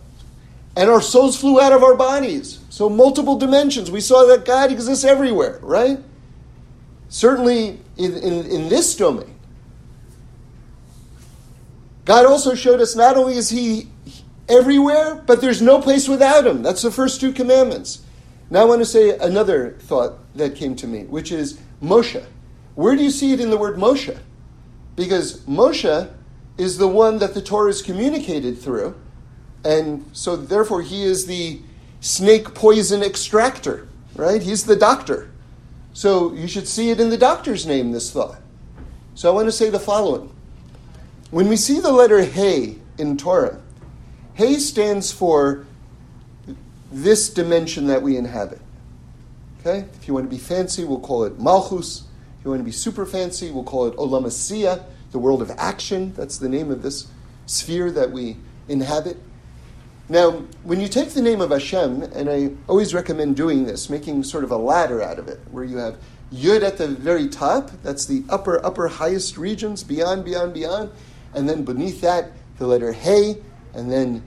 [0.76, 2.60] and our souls flew out of our bodies.
[2.68, 3.90] So multiple dimensions.
[3.90, 5.58] We saw that God exists everywhere.
[5.62, 5.98] Right?
[7.08, 9.34] Certainly in, in, in this domain.
[12.04, 13.88] God also showed us not only is He
[14.48, 16.62] everywhere, but there's no place without Him.
[16.62, 18.02] That's the first two commandments.
[18.50, 22.24] Now I want to say another thought that came to me, which is Moshe.
[22.74, 24.18] Where do you see it in the word Moshe?
[24.96, 26.10] Because Moshe
[26.58, 28.94] is the one that the Torah is communicated through,
[29.64, 31.60] and so therefore he is the
[32.00, 34.42] snake poison extractor, right?
[34.42, 35.30] He's the doctor.
[35.94, 38.36] So you should see it in the doctor's name, this thought.
[39.14, 40.34] So I want to say the following
[41.30, 43.60] when we see the letter Hey in Torah,
[44.34, 45.64] Hey stands for
[46.90, 48.60] this dimension that we inhabit.
[49.60, 49.86] Okay?
[49.94, 52.08] If you want to be fancy, we'll call it Malchus.
[52.38, 56.12] If you want to be super fancy, we'll call it Olam the world of action.
[56.14, 57.06] That's the name of this
[57.46, 58.36] sphere that we
[58.68, 59.18] inhabit.
[60.08, 64.24] Now, when you take the name of Hashem, and I always recommend doing this, making
[64.24, 65.96] sort of a ladder out of it, where you have
[66.32, 70.90] Yud at the very top, that's the upper, upper, highest regions, beyond, beyond, beyond,
[71.32, 73.36] and then beneath that, the letter Hey,
[73.74, 74.22] and then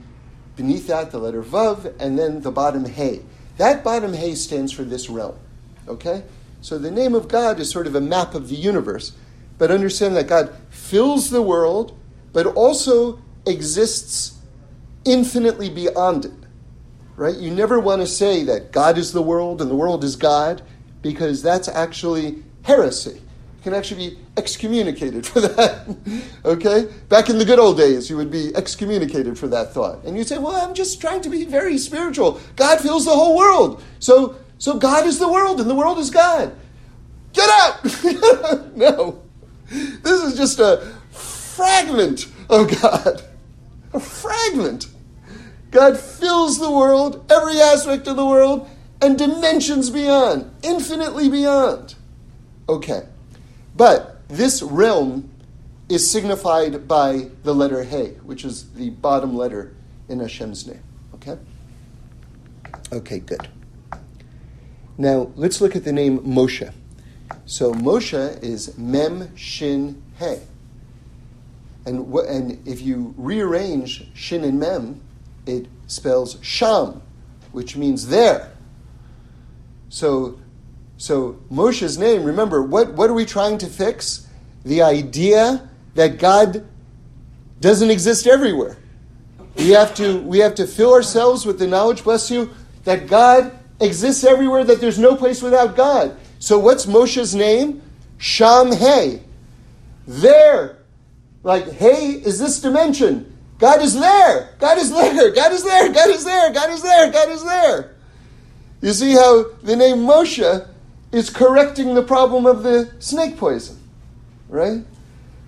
[0.56, 3.22] beneath that, the letter Vav, and then the bottom Hey.
[3.56, 5.36] That bottom Hey stands for this realm.
[5.88, 6.22] Okay?
[6.60, 9.12] So the name of God is sort of a map of the universe,
[9.58, 11.98] but understand that God fills the world,
[12.32, 14.38] but also exists
[15.04, 16.32] infinitely beyond it.
[17.16, 17.36] Right?
[17.36, 20.62] You never want to say that God is the world and the world is God
[21.02, 23.20] because that's actually heresy.
[23.68, 25.94] Can actually be excommunicated for that.
[26.46, 26.88] okay?
[27.10, 30.02] Back in the good old days, you would be excommunicated for that thought.
[30.04, 32.40] And you say, well, I'm just trying to be very spiritual.
[32.56, 33.84] God fills the whole world.
[33.98, 36.56] So, so God is the world and the world is God.
[37.34, 37.84] Get out!
[38.74, 39.20] no.
[39.68, 40.78] This is just a
[41.10, 43.22] fragment of God.
[43.92, 44.86] A fragment.
[45.70, 48.66] God fills the world, every aspect of the world,
[49.02, 51.96] and dimensions beyond, infinitely beyond.
[52.66, 53.02] Okay.
[53.78, 55.30] But this realm
[55.88, 59.72] is signified by the letter He, which is the bottom letter
[60.08, 60.82] in Hashem's name.
[61.14, 61.38] Okay?
[62.92, 63.48] Okay, good.
[64.98, 66.72] Now, let's look at the name Moshe.
[67.46, 70.38] So, Moshe is Mem Shin He.
[71.86, 75.00] And, and if you rearrange Shin and Mem,
[75.46, 77.00] it spells Sham,
[77.52, 78.50] which means there.
[79.88, 80.40] So,
[80.98, 84.26] so Moshe's name, remember, what, what are we trying to fix?
[84.64, 86.66] The idea that God
[87.60, 88.76] doesn't exist everywhere.
[89.56, 92.50] We have to, we have to fill ourselves with the knowledge, bless you,
[92.82, 96.16] that God exists everywhere, that there's no place without God.
[96.40, 97.80] So what's Moshe's name?
[98.18, 99.20] Sham He.
[100.06, 100.78] There.
[101.44, 103.36] Like, hey is this dimension.
[103.58, 104.50] God is there.
[104.58, 105.32] God is there.
[105.32, 105.92] God is there.
[105.92, 106.52] God is there.
[106.52, 107.12] God is there.
[107.12, 107.94] God is there.
[108.80, 110.68] You see how the name Moshe
[111.12, 113.78] is correcting the problem of the snake poison,
[114.48, 114.84] right?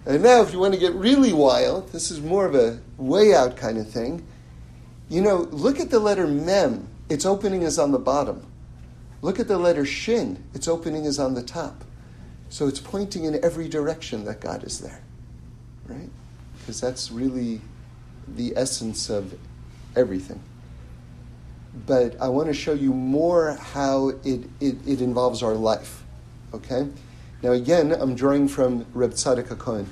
[0.07, 3.35] And now, if you want to get really wild, this is more of a way
[3.35, 4.27] out kind of thing.
[5.09, 6.88] You know, look at the letter Mem.
[7.09, 8.46] Its opening is on the bottom.
[9.23, 10.42] Look at the letter Shin.
[10.55, 11.85] Its opening is on the top.
[12.49, 15.03] So it's pointing in every direction that God is there,
[15.87, 16.11] right?
[16.59, 17.61] Because that's really
[18.27, 19.38] the essence of
[19.94, 20.42] everything.
[21.87, 26.03] But I want to show you more how it, it, it involves our life.
[26.53, 26.89] Okay?
[27.43, 29.87] Now, again, I'm drawing from Reb Tzadok HaKohen.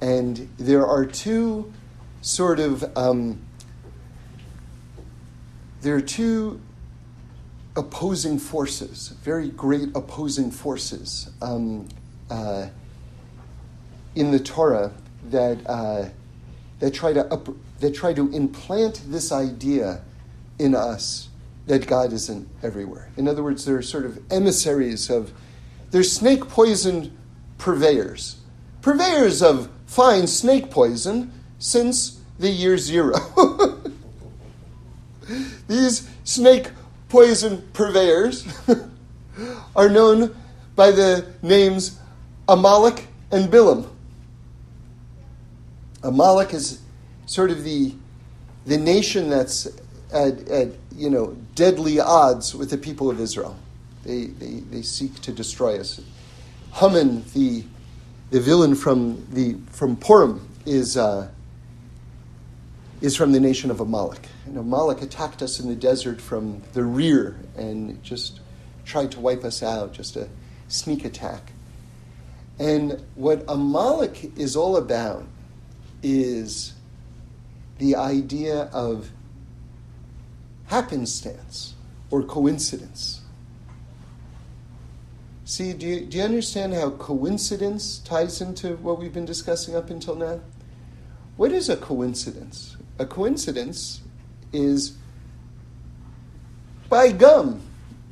[0.00, 1.72] And there are two
[2.20, 3.40] sort of, um,
[5.80, 6.60] there are two
[7.76, 11.88] opposing forces, very great opposing forces um,
[12.30, 12.68] uh,
[14.14, 14.92] in the Torah
[15.30, 16.08] that uh,
[16.80, 17.48] that try to up,
[17.80, 20.02] that try to implant this idea
[20.58, 21.28] in us
[21.66, 23.10] that God isn't everywhere.
[23.16, 25.32] In other words, they're sort of emissaries of
[25.90, 27.16] they're snake poison
[27.58, 28.36] purveyors,
[28.82, 33.14] purveyors of fine snake poison since the year zero.
[35.68, 36.70] These snake
[37.08, 38.46] poison purveyors
[39.76, 40.34] are known
[40.74, 41.98] by the names
[42.48, 43.88] Amalek and Bilam.
[46.02, 46.80] Amalek is
[47.26, 47.94] sort of the,
[48.64, 49.68] the nation that's
[50.12, 53.56] at, at you know, deadly odds with the people of Israel.
[54.04, 56.00] They, they, they seek to destroy us.
[56.74, 57.64] Haman, the,
[58.30, 61.28] the villain from, the, from Purim, is, uh,
[63.00, 64.28] is from the nation of Amalek.
[64.46, 68.40] And Amalek attacked us in the desert from the rear and just
[68.84, 70.28] tried to wipe us out, just a
[70.68, 71.52] sneak attack.
[72.58, 75.24] And what Amalek is all about
[76.02, 76.72] is
[77.78, 79.10] the idea of
[80.68, 81.74] happenstance
[82.10, 83.22] or coincidence.
[85.44, 89.88] See, do you, do you understand how coincidence ties into what we've been discussing up
[89.88, 90.40] until now?
[91.36, 92.76] What is a coincidence?
[92.98, 94.02] A coincidence
[94.52, 94.96] is
[96.90, 97.62] by gum,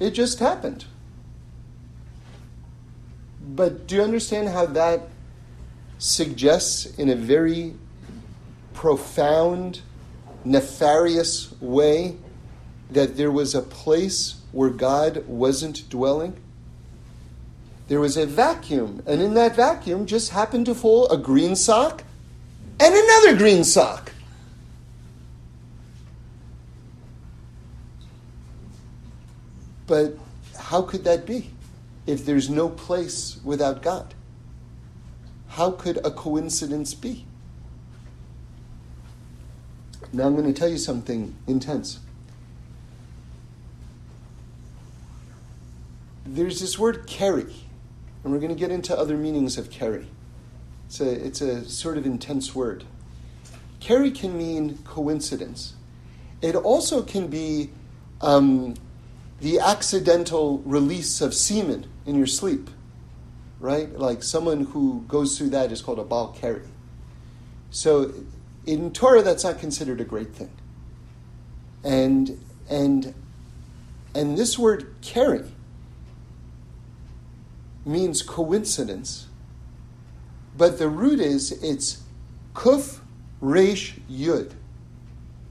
[0.01, 0.87] it just happened.
[3.49, 5.09] But do you understand how that
[5.99, 7.75] suggests in a very
[8.73, 9.81] profound,
[10.45, 12.17] nefarious way
[12.91, 16.37] that there was a place where God wasn't dwelling?
[17.89, 22.03] There was a vacuum, and in that vacuum just happened to fall a green sock
[22.81, 24.13] and another green sock.
[29.87, 30.19] But
[30.59, 31.51] how could that be
[32.07, 34.15] if there's no place without God?
[35.49, 37.25] How could a coincidence be?
[40.13, 42.01] Now I'm going to tell you something intense.
[46.27, 47.55] There's this word keri,
[48.25, 50.09] and we're going to get into other meanings of keri.
[50.87, 52.85] It's a, it's a sort of intense word.
[53.79, 55.75] Keri can mean coincidence.
[56.43, 57.71] It also can be
[58.21, 58.75] um,
[59.41, 62.71] the accidental release of semen in your sleep,
[63.61, 63.97] right?
[63.97, 66.63] Like someone who goes through that is called a baal keri.
[67.71, 68.13] So
[68.65, 70.51] in Torah, that's not considered a great thing.
[71.85, 73.15] And and
[74.13, 75.45] and this word keri
[77.87, 79.27] means coincidence,
[80.57, 82.03] but the root is it's
[82.55, 83.01] kuf
[83.41, 84.53] resh yud.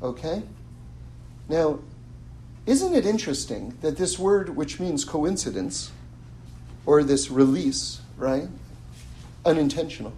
[0.01, 0.43] Okay?
[1.47, 1.79] Now,
[2.65, 5.91] isn't it interesting that this word, which means coincidence,
[6.85, 8.47] or this release, right?
[9.45, 10.13] Unintentional,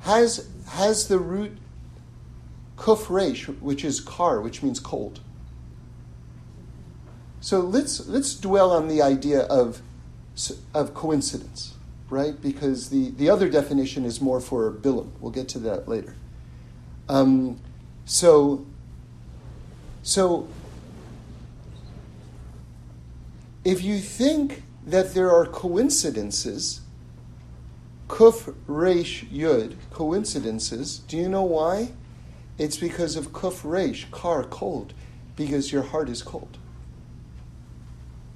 [0.00, 1.58] has, has the root
[2.76, 5.20] kuf resh, which is kar, which means cold.
[7.40, 9.80] So let's, let's dwell on the idea of,
[10.74, 11.74] of coincidence,
[12.10, 12.40] right?
[12.40, 15.10] Because the, the other definition is more for Bilam.
[15.20, 16.14] We'll get to that later.
[17.08, 17.60] Um,
[18.04, 18.66] so
[20.06, 20.46] so,
[23.64, 26.80] if you think that there are coincidences,
[28.06, 31.90] kuf resh yud, coincidences, do you know why?
[32.56, 34.94] It's because of kuf resh, kar, cold,
[35.34, 36.56] because your heart is cold.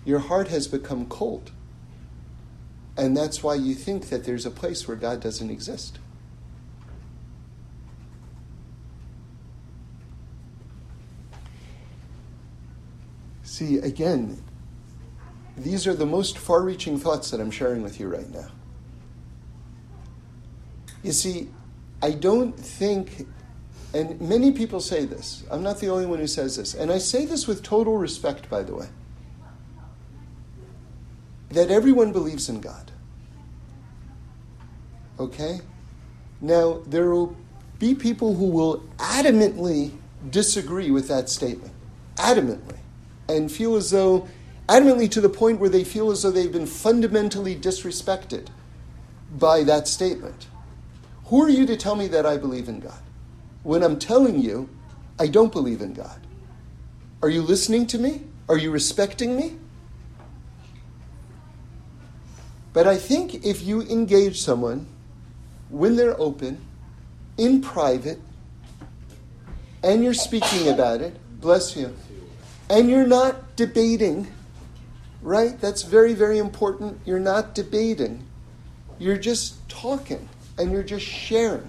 [0.04, 1.52] Your heart has become cold.
[2.96, 5.98] And that's why you think that there's a place where God doesn't exist.
[13.42, 14.42] See, again,
[15.56, 18.48] these are the most far reaching thoughts that I'm sharing with you right now.
[21.02, 21.48] You see,
[22.02, 23.26] I don't think,
[23.92, 26.98] and many people say this, I'm not the only one who says this, and I
[26.98, 28.86] say this with total respect, by the way,
[31.50, 32.90] that everyone believes in God.
[35.18, 35.60] Okay?
[36.40, 37.36] Now, there will
[37.78, 39.92] be people who will adamantly
[40.30, 41.72] disagree with that statement.
[42.16, 42.80] Adamantly
[43.30, 44.28] and feel as though,
[44.68, 48.48] adamantly to the point where they feel as though they've been fundamentally disrespected
[49.38, 50.48] by that statement.
[51.26, 53.00] Who are you to tell me that I believe in God?
[53.62, 54.68] When I'm telling you,
[55.18, 56.26] I don't believe in God.
[57.22, 58.22] Are you listening to me?
[58.48, 59.56] Are you respecting me?
[62.72, 64.86] But I think if you engage someone
[65.68, 66.60] when they're open,
[67.36, 68.20] in private,
[69.82, 71.94] and you're speaking about it, bless you
[72.70, 74.28] and you're not debating,
[75.22, 75.60] right?
[75.60, 77.00] That's very, very important.
[77.04, 78.24] You're not debating.
[78.98, 81.68] You're just talking and you're just sharing.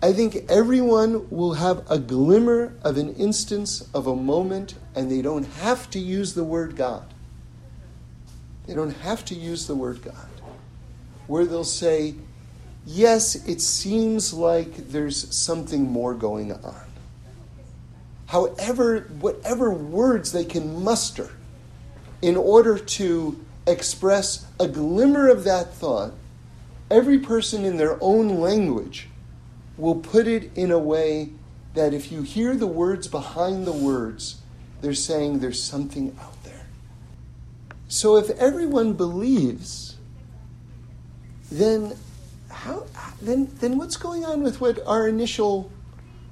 [0.00, 5.22] I think everyone will have a glimmer of an instance of a moment, and they
[5.22, 7.11] don't have to use the word God.
[8.66, 10.28] They don't have to use the word God.
[11.26, 12.14] Where they'll say,
[12.84, 16.92] Yes, it seems like there's something more going on
[18.32, 21.30] however, whatever words they can muster
[22.22, 26.14] in order to express a glimmer of that thought,
[26.90, 29.06] every person in their own language
[29.76, 31.28] will put it in a way
[31.74, 34.40] that if you hear the words behind the words,
[34.80, 36.31] they're saying there's something there.
[37.92, 39.98] So if everyone believes,
[41.50, 41.94] then
[42.48, 42.86] how
[43.20, 45.70] then then what's going on with what our initial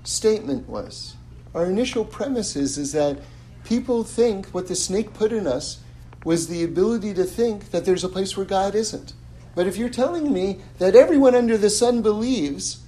[0.03, 1.17] statement was?
[1.55, 3.19] Our initial premise is, is that
[3.63, 5.81] people think what the snake put in us
[6.25, 9.13] was the ability to think that there's a place where God isn't.
[9.55, 12.81] But if you're telling me that everyone under the sun believes,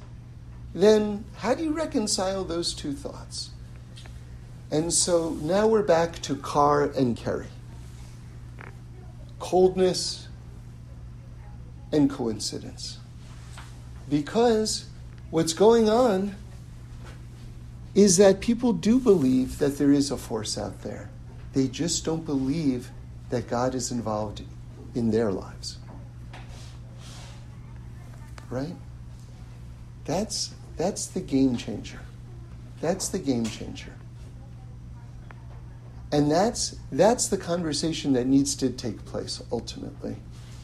[0.74, 3.50] then how do you reconcile those two thoughts?
[4.70, 7.51] And so now we're back to Kar and Keri
[9.42, 10.28] coldness
[11.90, 12.98] and coincidence.
[14.08, 14.86] Because
[15.30, 16.36] what's going on
[17.96, 21.10] is that people do believe that there is a force out there.
[21.54, 22.92] They just don't believe
[23.30, 24.42] that God is involved
[24.94, 25.76] in their lives.
[28.48, 28.76] Right?
[30.04, 32.00] That's, that's the game changer.
[32.80, 33.92] That's the game changer.
[36.12, 40.16] And that's, that's the conversation that needs to take place ultimately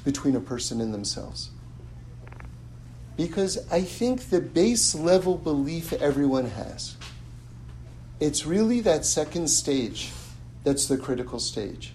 [0.04, 1.50] between a person and themselves.
[3.16, 6.96] Because I think the base level belief everyone has
[8.20, 10.10] it's really that second stage
[10.64, 11.94] that's the critical stage.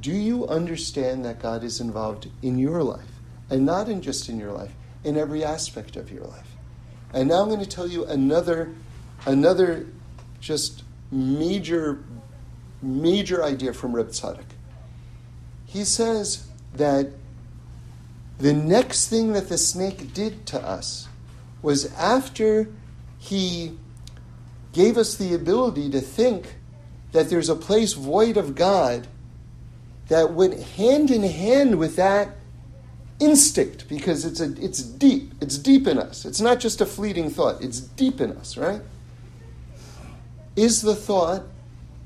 [0.00, 3.08] Do you understand that God is involved in your life?
[3.50, 4.72] And not in just in your life,
[5.04, 6.56] in every aspect of your life.
[7.14, 8.74] And now I'm going to tell you another,
[9.26, 9.86] another
[10.40, 12.04] just major,
[12.82, 14.44] major idea from Reb Tzadok.
[15.66, 17.10] He says that
[18.38, 21.08] the next thing that the snake did to us
[21.60, 22.68] was after
[23.18, 23.76] he
[24.72, 26.56] gave us the ability to think
[27.12, 29.08] that there's a place void of God
[30.08, 32.36] that went hand in hand with that
[33.20, 37.28] instinct because it's a, it's deep it's deep in us it's not just a fleeting
[37.28, 38.80] thought it's deep in us right
[40.54, 41.42] is the thought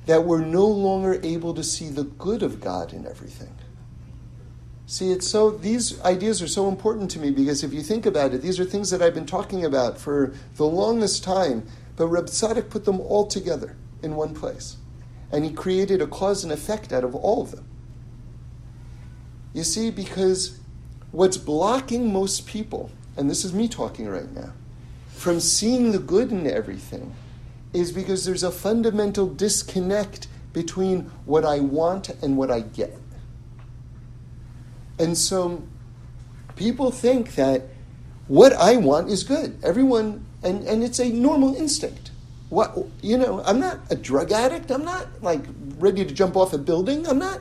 [0.07, 3.57] that we're no longer able to see the good of God in everything
[4.93, 8.35] See, it's so these ideas are so important to me because if you think about
[8.35, 11.67] it, these are things that I've been talking about for the longest time.
[11.97, 14.77] But Reb Tzadok put them all together in one place,
[15.31, 17.65] and he created a cause and effect out of all of them.
[19.55, 20.61] You see, because
[21.11, 24.53] what's blocking most people, and this is me talking right now,
[25.09, 27.15] from seeing the good in everything,
[27.73, 32.97] is because there's a fundamental disconnect between what I want and what I get.
[34.99, 35.63] And so
[36.57, 37.63] people think that
[38.29, 39.59] what I want is good.
[39.65, 42.11] Everyone, and, and it's a normal instinct.
[42.51, 44.71] What, you know, I'm not a drug addict.
[44.71, 45.41] I'm not like
[45.79, 47.07] ready to jump off a building.
[47.07, 47.41] I'm not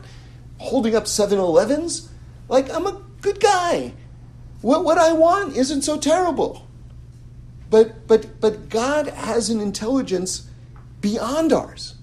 [0.58, 2.08] holding up 7 Elevens.
[2.48, 3.92] Like, I'm a good guy.
[4.62, 6.66] What, what I want isn't so terrible.
[7.72, 10.46] But, but, but God has an intelligence
[11.00, 11.94] beyond ours.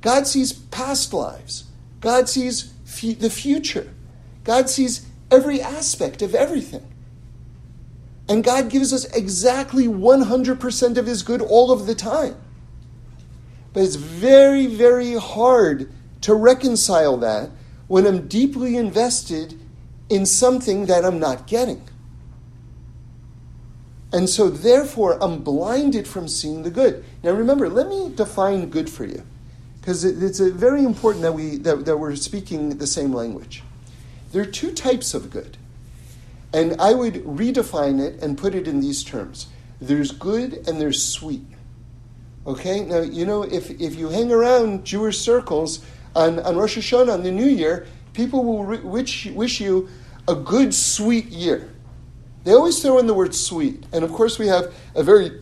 [0.00, 1.66] God sees past lives,
[2.00, 3.94] God sees the future.
[4.42, 6.84] God sees every aspect of everything.
[8.28, 12.34] And God gives us exactly 100% of His good all of the time.
[13.72, 15.92] But it's very, very hard
[16.22, 17.50] to reconcile that
[17.86, 19.60] when I'm deeply invested
[20.08, 21.88] in something that I'm not getting.
[24.16, 27.04] And so, therefore, I'm blinded from seeing the good.
[27.22, 29.22] Now, remember, let me define good for you,
[29.78, 33.62] because it's very important that, we, that, that we're speaking the same language.
[34.32, 35.58] There are two types of good.
[36.50, 39.48] And I would redefine it and put it in these terms
[39.82, 41.44] there's good and there's sweet.
[42.46, 42.86] Okay?
[42.86, 47.22] Now, you know, if, if you hang around Jewish circles on, on Rosh Hashanah, on
[47.22, 49.90] the New Year, people will re- wish, wish you
[50.26, 51.68] a good, sweet year.
[52.46, 53.86] They always throw in the word sweet.
[53.92, 55.32] And of course, we have a very,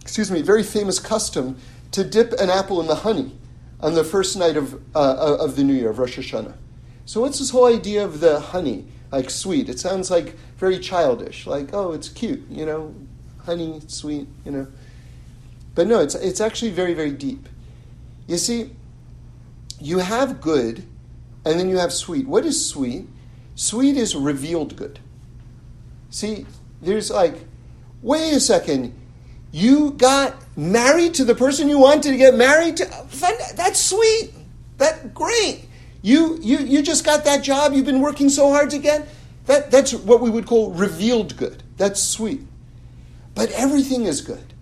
[0.00, 1.56] excuse me, very famous custom
[1.92, 3.38] to dip an apple in the honey
[3.78, 6.54] on the first night of, uh, of the New Year, of Rosh Hashanah.
[7.04, 9.68] So, what's this whole idea of the honey, like sweet?
[9.68, 12.92] It sounds like very childish, like, oh, it's cute, you know,
[13.44, 14.66] honey, sweet, you know.
[15.76, 17.48] But no, it's, it's actually very, very deep.
[18.26, 18.72] You see,
[19.78, 20.84] you have good
[21.44, 22.26] and then you have sweet.
[22.26, 23.06] What is sweet?
[23.54, 24.98] Sweet is revealed good.
[26.14, 26.46] See,
[26.80, 27.34] there's like,
[28.00, 28.94] wait a second,
[29.50, 32.84] you got married to the person you wanted to get married to?
[33.56, 34.32] That's sweet.
[34.78, 35.66] That great.
[36.02, 39.08] You, you, you just got that job you've been working so hard to get?
[39.46, 41.64] That, that's what we would call revealed good.
[41.78, 42.42] That's sweet.
[43.34, 44.54] But everything is good.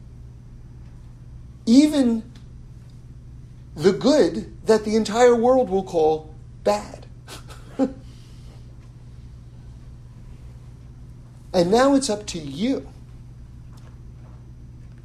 [1.66, 2.32] Even
[3.76, 6.34] the good that the entire world will call
[6.64, 7.01] bad.
[11.53, 12.88] And now it's up to you.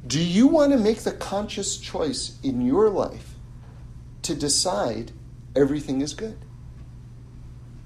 [0.06, 3.34] Do you want to make the conscious choice in your life
[4.28, 5.10] to decide
[5.56, 6.36] everything is good.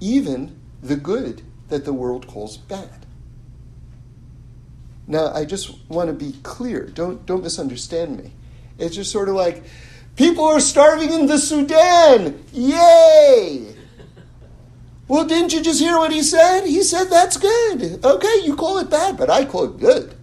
[0.00, 3.06] Even the good that the world calls bad.
[5.06, 6.86] Now, I just want to be clear.
[6.86, 8.32] Don't, don't misunderstand me.
[8.76, 9.62] It's just sort of like,
[10.16, 12.44] people are starving in the Sudan.
[12.52, 13.74] Yay!
[15.12, 16.64] Well, didn't you just hear what he said?
[16.64, 18.02] He said that's good.
[18.02, 20.14] Okay, you call it bad, but I call it good.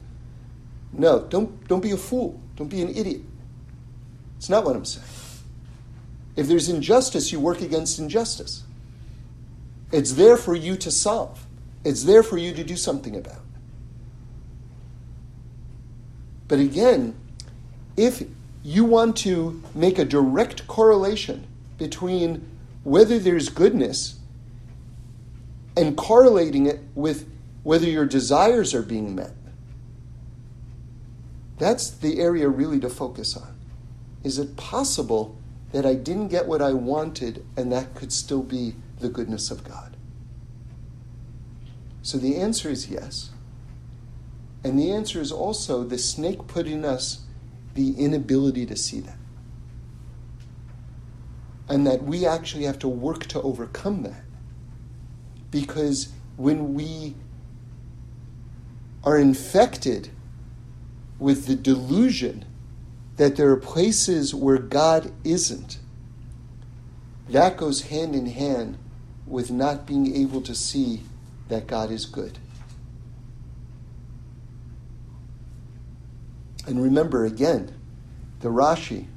[0.92, 2.42] No, don't, don't be a fool.
[2.56, 3.22] Don't be an idiot.
[4.38, 5.06] It's not what I'm saying.
[6.36, 8.64] If there's injustice, you work against injustice.
[9.92, 11.46] It's there for you to solve,
[11.84, 13.44] it's there for you to do something about.
[16.48, 17.16] But again,
[17.96, 18.24] if
[18.64, 21.46] you want to make a direct correlation
[21.78, 22.50] between
[22.84, 24.19] whether there's goodness
[25.80, 27.26] and correlating it with
[27.64, 29.32] whether your desires are being met,
[31.58, 33.58] that's the area really to focus on.
[34.24, 35.38] Is it possible
[35.72, 39.64] that I didn't get what I wanted, and that could still be the goodness of
[39.64, 39.96] God?
[42.02, 43.30] So the answer is yes.
[44.64, 47.22] And the answer is also the snake put in us
[47.76, 49.18] the inability to see that.
[51.70, 54.24] And that we actually have to work to overcome that.
[55.52, 57.16] Because when we
[59.04, 60.10] are infected
[61.18, 62.46] with the delusion
[63.18, 65.80] that there are places where God isn't,
[67.30, 68.78] that goes hand in hand
[69.28, 71.04] with not being able to see
[71.48, 72.40] that God is good.
[76.66, 77.74] And remember again,
[78.42, 79.08] the Rashi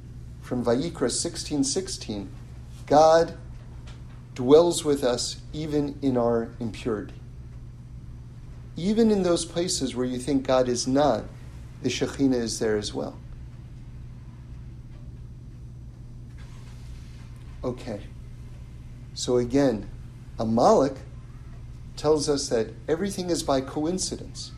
[0.41, 2.27] from Vayikra 16:16,
[2.85, 3.37] God
[4.35, 7.13] dwells with us even in our impurity.
[8.75, 11.25] Even in those places where you think God is not,
[11.83, 13.17] the Shekhinah is there as well.
[17.63, 18.01] Okay.
[19.13, 19.89] So again,
[20.39, 20.95] Amalek
[21.95, 24.51] tells us that everything is by coincidence.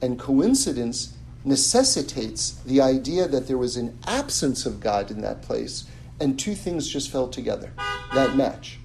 [0.00, 5.84] And coincidence necessitates the idea that there was an absence of God in that place,
[6.18, 7.72] and two things just fell together
[8.14, 8.79] that match.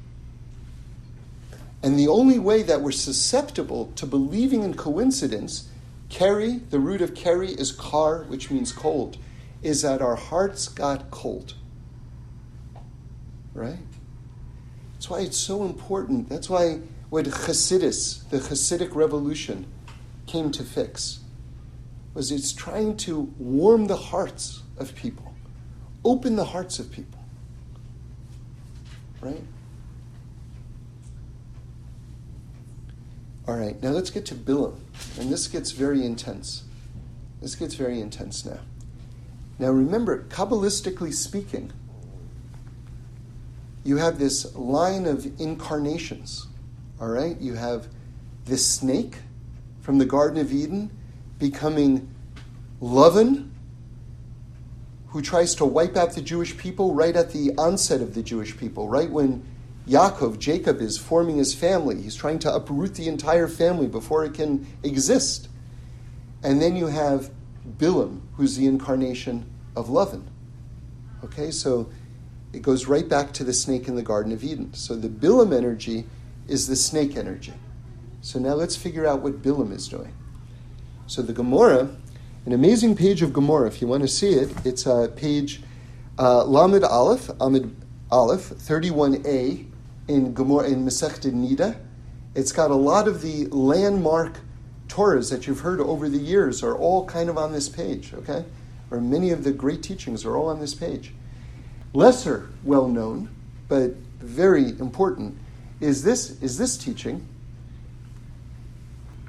[1.86, 5.70] And the only way that we're susceptible to believing in coincidence,
[6.10, 9.18] keri, the root of keri is kar, which means cold,
[9.62, 11.54] is that our hearts got cold.
[13.54, 13.78] Right?
[14.94, 16.28] That's why it's so important.
[16.28, 16.80] That's why
[17.12, 19.68] what Hasidus, the Hasidic revolution,
[20.26, 21.20] came to fix
[22.16, 25.36] was it's trying to warm the hearts of people,
[26.04, 27.20] open the hearts of people.
[29.22, 29.44] Right?
[33.48, 34.76] All right, now let's get to Bilam.
[35.20, 36.64] And this gets very intense.
[37.41, 38.60] This gets very intense now.
[39.60, 41.72] Now remember, Kabbalistically speaking,
[43.84, 46.48] you have this line of incarnations.
[47.00, 47.39] All right?
[47.39, 47.88] You have
[48.46, 49.18] this snake
[49.82, 50.89] from the Garden of Eden
[51.38, 52.10] becoming
[52.82, 53.50] Lavan,
[55.10, 58.58] who tries to wipe out the Jewish people right at the onset of the Jewish
[58.58, 59.46] people, right when
[59.88, 62.02] Yaakov, Jacob, is forming his family.
[62.02, 65.48] He's trying to uproot the entire family before it can exist.
[66.44, 67.32] And then you have
[67.78, 70.24] Bilam, who's the incarnation of Lavan.
[71.24, 71.90] Okay, so
[72.54, 74.74] it goes right back to the snake in the Garden of Eden.
[74.74, 76.06] So the Bilam energy
[76.48, 77.54] is the snake energy.
[78.22, 80.14] So now let's figure out what Bilam is doing.
[81.06, 81.90] So the Gemara,
[82.46, 85.62] an amazing page of Gemara, if you want to see it, it's uh, page
[86.18, 87.74] uh, Lamed Aleph, Amud
[88.12, 89.66] Aleph, 31a
[90.08, 91.78] in Gemara in Masechet Nida.
[92.34, 94.39] It's got a lot of the landmark
[94.88, 98.45] Torahs that you've heard over the years are all kind of on this page, okay?
[98.91, 101.14] Or many of the great teachings are all on this page.
[101.93, 103.30] Lesser well known,
[103.68, 105.38] but very important,
[105.80, 107.28] is this, is this teaching,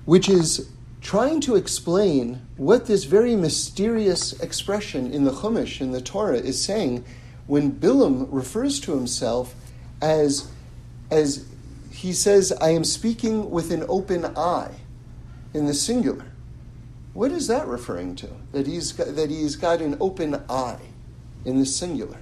[0.04, 0.68] which is
[1.00, 6.62] trying to explain what this very mysterious expression in the Chumash, in the Torah, is
[6.62, 7.04] saying
[7.46, 9.54] when Bilam refers to himself
[10.02, 10.50] as,
[11.10, 11.46] as
[11.90, 14.74] he says, I am speaking with an open eye
[15.54, 16.26] in the singular.
[17.14, 18.28] What is that referring to?
[18.52, 20.80] That he's got, that he's got an open eye
[21.44, 22.18] in the singular.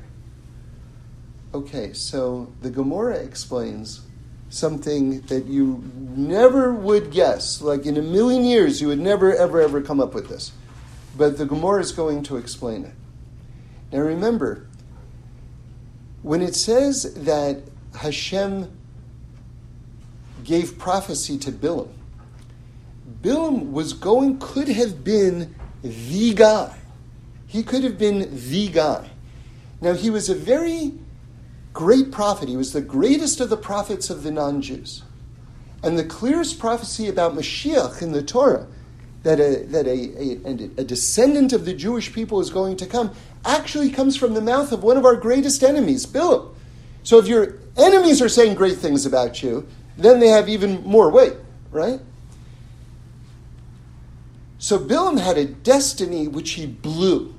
[1.52, 4.02] Okay, so the Gemara explains
[4.50, 7.60] something that you never would guess.
[7.60, 10.52] Like in a million years, you would never, ever, ever come up with this.
[11.16, 12.94] But the Gemara is going to explain it.
[13.92, 14.68] Now remember,
[16.22, 17.62] when it says that
[17.94, 18.70] Hashem
[20.44, 21.88] gave prophecy to Bilam,
[23.22, 26.76] Bilam was going, could have been the guy.
[27.46, 29.10] He could have been the guy.
[29.80, 30.92] Now, he was a very
[31.72, 32.48] great prophet.
[32.48, 35.02] He was the greatest of the prophets of the non Jews.
[35.82, 38.66] And the clearest prophecy about Mashiach in the Torah,
[39.22, 43.14] that, a, that a, a, a, descendant of the Jewish people is going to come,
[43.44, 46.54] actually comes from the mouth of one of our greatest enemies, Bilam.
[47.02, 49.66] So if your enemies are saying great things about you,
[49.96, 51.34] then they have even more weight,
[51.70, 52.00] right?
[54.58, 57.34] So Bilam had a destiny which he blew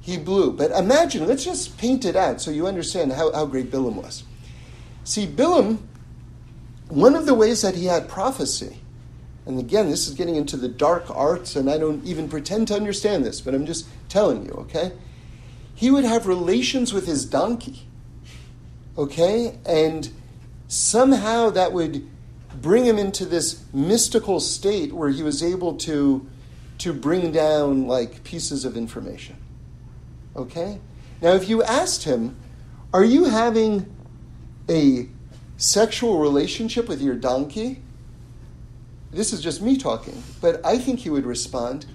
[0.00, 0.52] he blew.
[0.52, 4.24] But imagine, let's just paint it out so you understand how, how great Bilam was.
[5.04, 5.78] See, Bilam,
[6.88, 8.80] one of the ways that he had prophecy,
[9.46, 12.74] and again, this is getting into the dark arts, and I don't even pretend to
[12.74, 14.92] understand this, but I'm just telling you, okay?
[15.74, 17.86] He would have relations with his donkey,
[18.96, 19.58] okay?
[19.66, 20.10] And
[20.68, 22.08] somehow that would
[22.60, 26.26] bring him into this mystical state where he was able to,
[26.78, 29.36] to bring down like pieces of information.
[30.36, 30.80] Okay?
[31.20, 32.36] Now, if you asked him,
[32.92, 33.86] Are you having
[34.68, 35.08] a
[35.56, 37.82] sexual relationship with your donkey?
[39.12, 41.86] This is just me talking, but I think he would respond,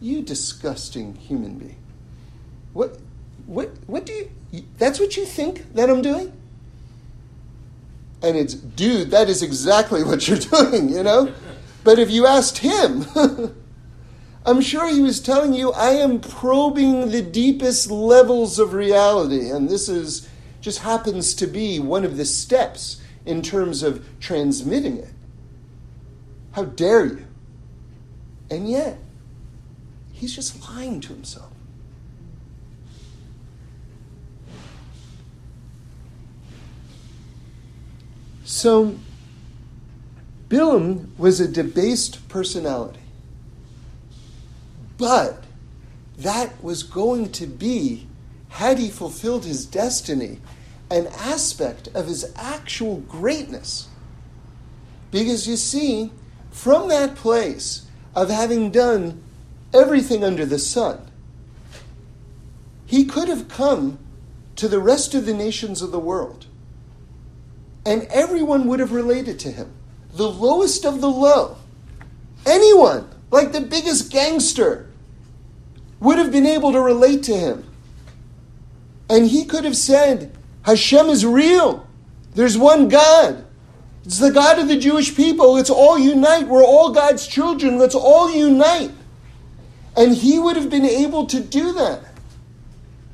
[0.00, 1.76] You disgusting human being.
[2.72, 2.98] What,
[3.46, 4.30] what, what do you,
[4.78, 6.32] that's what you think that I'm doing?
[8.22, 11.32] And it's, dude, that is exactly what you're doing, you know?
[11.84, 13.06] But if you asked him,
[14.46, 19.50] I'm sure he was telling you, I am probing the deepest levels of reality.
[19.50, 20.28] And this is
[20.60, 25.12] just happens to be one of the steps in terms of transmitting it.
[26.52, 27.26] How dare you?
[28.50, 28.98] And yet,
[30.12, 31.47] he's just lying to himself.
[38.48, 38.98] So,
[40.48, 43.00] Bilam was a debased personality.
[44.96, 45.44] But
[46.16, 48.06] that was going to be,
[48.48, 50.40] had he fulfilled his destiny,
[50.90, 53.88] an aspect of his actual greatness.
[55.10, 56.10] Because you see,
[56.50, 59.22] from that place of having done
[59.74, 61.10] everything under the sun,
[62.86, 63.98] he could have come
[64.56, 66.46] to the rest of the nations of the world,
[67.88, 69.72] and everyone would have related to him.
[70.12, 71.56] The lowest of the low.
[72.44, 74.90] Anyone, like the biggest gangster,
[75.98, 77.64] would have been able to relate to him.
[79.08, 81.88] And he could have said, Hashem is real.
[82.34, 83.46] There's one God.
[84.04, 85.54] It's the God of the Jewish people.
[85.54, 86.46] Let's all unite.
[86.46, 87.78] We're all God's children.
[87.78, 88.92] Let's all unite.
[89.96, 92.02] And he would have been able to do that.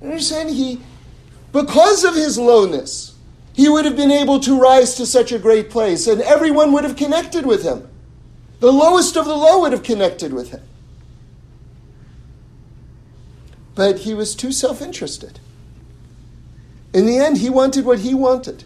[0.02, 0.50] Understand?
[0.50, 0.80] He,
[1.52, 3.13] because of his lowness,
[3.54, 6.84] he would have been able to rise to such a great place, and everyone would
[6.84, 7.88] have connected with him.
[8.58, 10.62] The lowest of the low would have connected with him.
[13.74, 15.38] But he was too self interested.
[16.92, 18.64] In the end, he wanted what he wanted.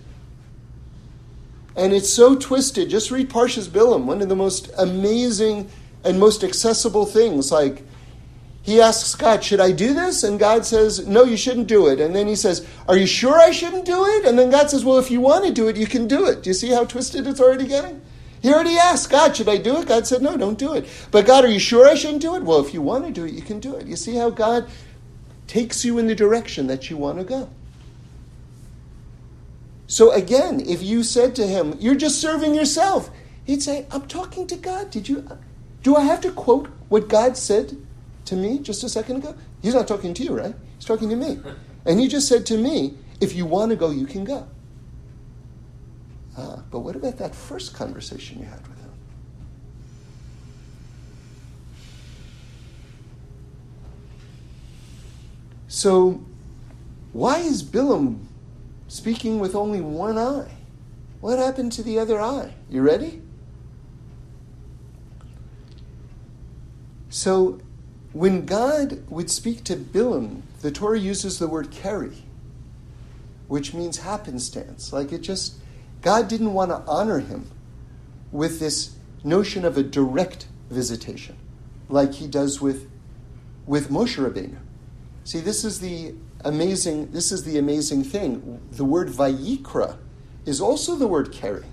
[1.77, 2.91] And it's so twisted.
[2.91, 5.71] Just read Parshas Bilam, one of the most amazing
[6.05, 7.53] and most accessible things.
[7.53, 7.83] Like,
[8.69, 10.23] he asks God, Should I do this?
[10.23, 12.01] And God says, No, you shouldn't do it.
[12.01, 14.27] And then he says, Are you sure I shouldn't do it?
[14.27, 16.43] And then God says, Well, if you want to do it, you can do it.
[16.43, 18.03] Do you see how twisted it's already getting?
[18.43, 19.89] He already asked God, Should I do it?
[19.89, 20.87] God said, No, don't do it.
[21.11, 22.43] But God, are you sure I shouldn't do it?
[22.43, 23.87] Well, if you want to do it, you can do it.
[23.87, 24.69] You see how God
[25.47, 27.49] takes you in the direction that you want to go.
[29.87, 33.11] So again, if you said to him, You're just serving yourself,
[33.47, 34.91] he'd say, I'm talking to God.
[34.91, 35.27] Did you
[35.83, 37.79] do I have to quote what God said
[38.29, 39.35] to me just a second ago?
[39.63, 40.55] He's not talking to you, right?
[40.77, 41.41] He's talking to me.
[41.85, 44.47] And he just said to me, if you want to go, you can go.
[46.37, 48.93] Ah, but what about that first conversation you had with him?
[55.67, 56.25] So,
[57.13, 58.21] why is Bilam
[58.87, 60.53] speaking with only one eye?
[61.21, 62.55] What happened to the other eye?
[62.71, 63.23] You ready?
[67.11, 67.61] So,
[68.19, 72.25] when God would speak to Bilam, the Torah uses the word keri,
[73.47, 74.93] which means happenstance.
[74.93, 75.55] Like it just,
[76.03, 77.49] God didn't want to honor him
[78.33, 81.37] with this notion of a direct visitation,
[81.89, 82.91] like he does with,
[83.67, 84.59] with Moshe Rabbeinu.
[85.23, 86.13] See, this is the
[86.45, 88.61] amazing, this is the amazing thing.
[88.73, 89.97] The word vayikra
[90.45, 91.67] is also the word keri.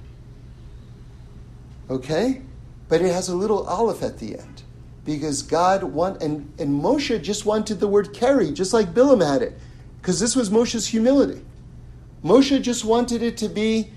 [1.89, 2.43] Okay?
[2.88, 4.62] But it has a little aleph at the end.
[5.06, 9.41] Because God want and, and Moshe just wanted the word keri, just like Bilam had
[9.41, 9.58] it.
[10.01, 11.41] Because this was Moshe's humility.
[12.24, 13.91] Moshe just wanted it to be,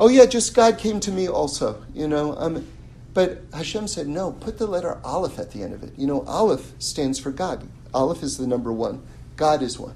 [0.00, 2.36] oh yeah, just God came to me also, you know.
[2.36, 2.66] Um,
[3.14, 5.92] but Hashem said, no, put the letter Aleph at the end of it.
[5.96, 7.68] You know, Aleph stands for God.
[7.94, 9.02] Aleph is the number one.
[9.36, 9.94] God is one.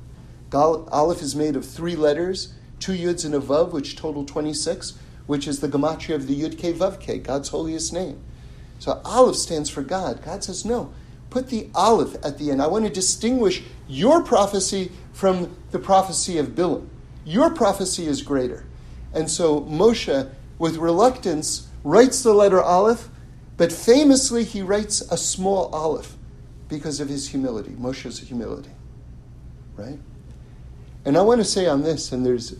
[0.52, 5.48] Aleph is made of three letters, two yuds and a vav, which total 26, which
[5.48, 8.22] is the gematria of the yud ke vav God's holiest name.
[8.78, 10.22] So Aleph stands for God.
[10.24, 10.92] God says, no,
[11.30, 12.62] put the Aleph at the end.
[12.62, 16.88] I want to distinguish your prophecy from the prophecy of Bilam.
[17.24, 18.64] Your prophecy is greater.
[19.12, 23.08] And so Moshe, with reluctance, writes the letter Aleph,
[23.56, 26.16] but famously he writes a small Aleph
[26.68, 28.70] because of his humility, Moshe's humility.
[29.76, 29.98] Right?
[31.04, 32.56] And I want to say on this, and there's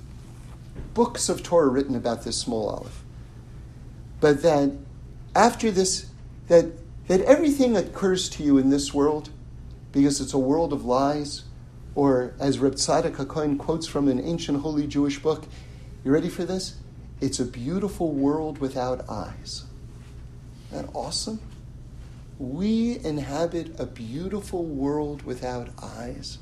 [0.95, 3.03] books of Torah written about this small Aleph,
[4.21, 4.73] but that
[5.37, 6.07] after this,
[6.49, 6.67] that,
[7.09, 9.31] that everything occurs to you in this world,
[9.93, 11.45] because it's a world of lies,
[11.95, 15.47] or as Reb Tzadok HaKohen quotes from an ancient holy Jewish book,
[16.05, 16.77] you ready for this?
[17.21, 19.65] It's a beautiful world without eyes.
[20.71, 21.41] Isn't that awesome?
[22.39, 26.39] We inhabit a beautiful world without eyes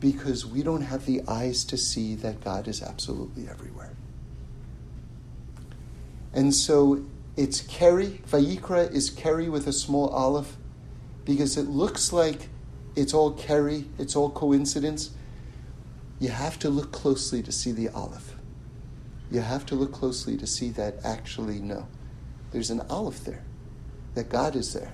[0.00, 3.92] because we don't have the eyes to see that God is absolutely everywhere.
[6.32, 7.04] And so
[7.36, 10.56] it's Keri, Vayikra is Keri with a small aleph,
[11.24, 12.48] because it looks like
[12.94, 15.10] it's all Keri, it's all coincidence.
[16.20, 18.36] You have to look closely to see the aleph.
[19.30, 21.88] You have to look closely to see that actually, no.
[22.52, 23.42] There's an aleph there,
[24.14, 24.92] that God is there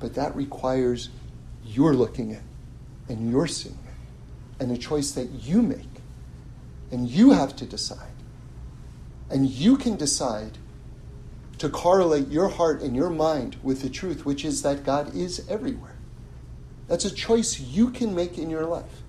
[0.00, 1.10] But that requires
[1.64, 2.42] your looking at
[3.08, 5.86] and you're seeing it, and a choice that you make.
[6.90, 8.12] And you have to decide.
[9.28, 10.58] And you can decide
[11.60, 15.46] to correlate your heart and your mind with the truth, which is that God is
[15.46, 15.96] everywhere.
[16.88, 19.02] That's a choice you can make in your life.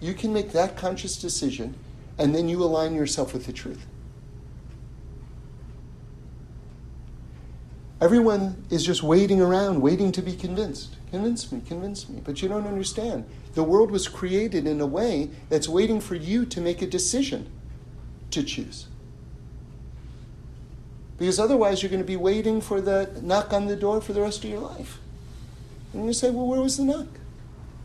[0.00, 1.74] You can make that conscious decision,
[2.16, 3.84] and then you align yourself with the truth.
[8.00, 10.94] Everyone is just waiting around, waiting to be convinced.
[11.10, 12.22] Convince me, convince me.
[12.24, 13.24] But you don't understand.
[13.54, 17.50] The world was created in a way that's waiting for you to make a decision
[18.30, 18.86] to choose.
[21.18, 24.20] Because otherwise, you're going to be waiting for the knock on the door for the
[24.20, 24.98] rest of your life.
[25.92, 27.08] And you say, Well, where was the knock?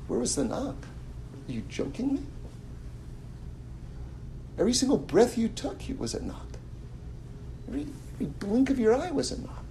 [0.08, 0.76] Where was the knock?
[1.48, 2.22] Are you joking me?
[4.58, 6.46] Every single breath you took was a knock.
[7.68, 9.64] Every, every blink of your eye was a knock.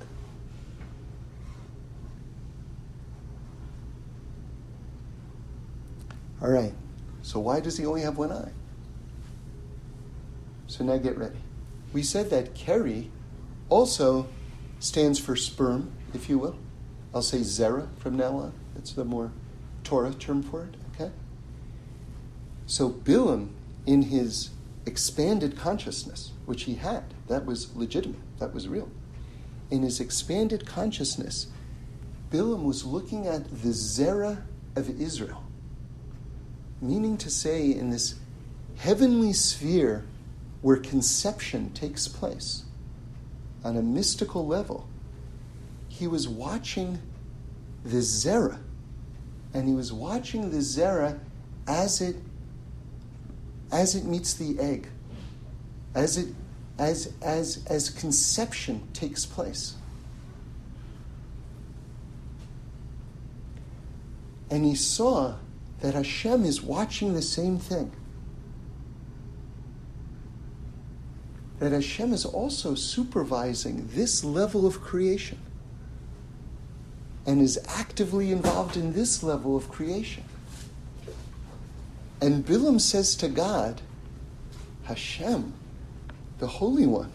[6.43, 6.75] All right,
[7.23, 8.51] so why does he only have one eye?
[10.67, 11.39] So now get ready.
[11.93, 13.11] We said that Keri
[13.73, 14.29] also
[14.81, 16.57] stands for sperm, if you will.
[17.15, 18.53] I'll say Zera from now on.
[18.75, 19.33] That's the more
[19.85, 21.13] Torah term for it, okay?
[22.67, 23.49] So Bilam,
[23.87, 24.51] in his
[24.87, 28.91] expanded consciousness, which he had, that was legitimate, that was real.
[29.71, 31.47] In his expanded consciousness,
[32.31, 34.43] Bilam was looking at the Zera
[34.77, 35.45] of Israel
[36.83, 38.17] meaning to say, in this
[38.77, 40.05] heavenly sphere
[40.61, 42.65] where conception takes place
[43.65, 44.89] on a mystical level,
[45.89, 46.99] he was watching
[47.85, 48.59] the Zera,
[49.55, 51.19] and he was watching the Zera
[51.67, 52.17] as it
[53.71, 54.89] as it meets the egg,
[55.95, 56.35] as it
[56.79, 59.75] as as as conception takes place.
[64.51, 65.37] And he saw
[65.81, 67.91] that Hashem is watching the same thing.
[71.63, 75.39] That Hashem is also supervising this level of creation
[77.25, 80.25] and is actively involved in this level of creation.
[82.21, 83.81] And Bilam says to God,
[84.87, 85.53] Hashem,
[86.41, 87.13] the Holy One,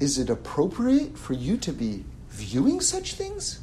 [0.00, 3.60] is it appropriate for you to be viewing such things?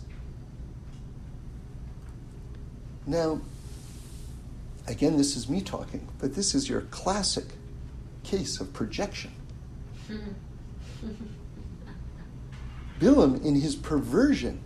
[3.06, 3.42] Now,
[4.88, 7.48] again, this is me talking, but this is your classic
[8.26, 9.32] case of projection.
[13.00, 14.62] Bilam, in his perversion,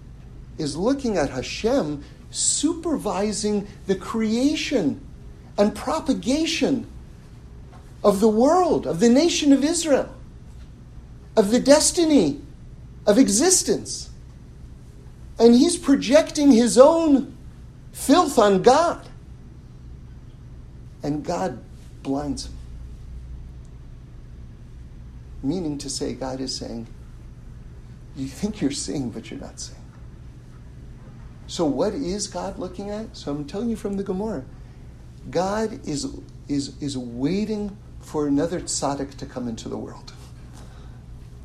[0.58, 5.02] is looking at Hashem supervising the creation
[5.58, 6.88] and propagation
[8.04, 10.14] of the world, of the nation of Israel,
[11.36, 12.40] of the destiny
[13.06, 14.10] of existence.
[15.40, 17.36] And he's projecting his own
[17.92, 19.08] filth on God.
[21.02, 21.64] And God
[22.04, 22.59] blinds him.
[25.42, 26.88] Meaning to say, God is saying,
[28.16, 29.80] You think you're seeing, but you're not seeing.
[31.48, 33.16] So, what is God looking at?
[33.16, 34.44] So, I'm telling you from the Gemara
[35.30, 36.08] God is,
[36.48, 40.14] is, is waiting for another tzaddik to come into the world.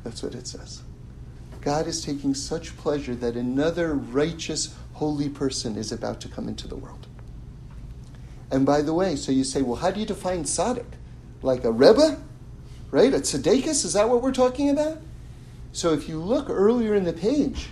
[0.03, 0.81] That's what it says.
[1.61, 6.67] God is taking such pleasure that another righteous, holy person is about to come into
[6.67, 7.07] the world.
[8.51, 10.85] And by the way, so you say, well, how do you define tzaddik?
[11.41, 12.21] Like a rebbe?
[12.95, 13.13] Right?
[13.13, 13.83] A tzaddikus?
[13.83, 14.99] Is that what we're talking about?
[15.73, 17.67] So if you look earlier in the page,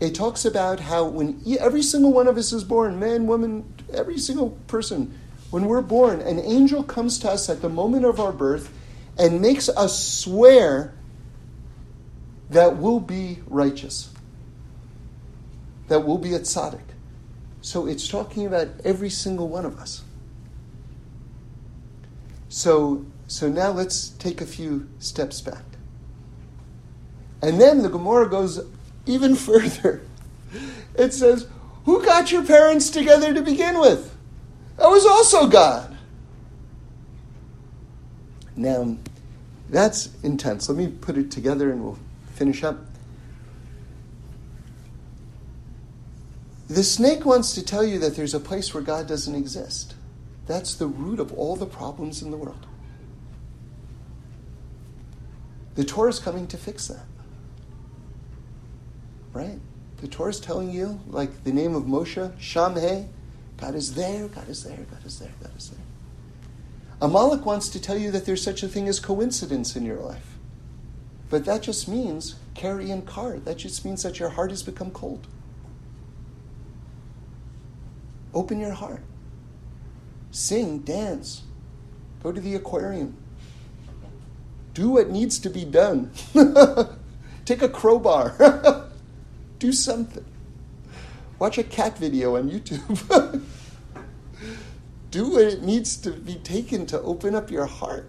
[0.00, 4.18] it talks about how when every single one of us is born, man, woman, every
[4.18, 5.16] single person,
[5.50, 8.72] when we're born, an angel comes to us at the moment of our birth
[9.16, 10.94] and makes us swear
[12.48, 14.10] that we'll be righteous
[15.86, 16.80] that we'll be a tzaddik.
[17.60, 20.02] So it's talking about every single one of us.
[22.48, 25.62] So, so now let's take a few steps back.
[27.40, 28.60] And then the Gemara goes
[29.06, 30.02] even further.
[30.96, 31.46] It says,
[31.84, 34.12] Who got your parents together to begin with?
[34.78, 35.96] That was also God.
[38.56, 38.96] Now,
[39.68, 40.68] that's intense.
[40.68, 42.00] Let me put it together and we'll
[42.34, 42.80] finish up.
[46.66, 49.94] The snake wants to tell you that there's a place where God doesn't exist.
[50.48, 52.66] That's the root of all the problems in the world.
[55.74, 57.06] The Torah is coming to fix that.
[59.32, 59.58] Right?
[59.98, 63.06] The Torah is telling you, like the name of Moshe, Shamhe,
[63.56, 65.80] God is there, God is there, God is there, God is there.
[67.02, 70.36] Amalek wants to tell you that there's such a thing as coincidence in your life.
[71.30, 73.38] But that just means keri and kar.
[73.38, 75.26] That just means that your heart has become cold.
[78.34, 79.02] Open your heart.
[80.30, 81.42] Sing, dance,
[82.22, 83.16] go to the aquarium.
[84.80, 86.10] Do what needs to be done.
[87.44, 88.88] Take a crowbar.
[89.58, 90.24] Do something.
[91.38, 93.42] Watch a cat video on YouTube.
[95.10, 98.08] Do what it needs to be taken to open up your heart.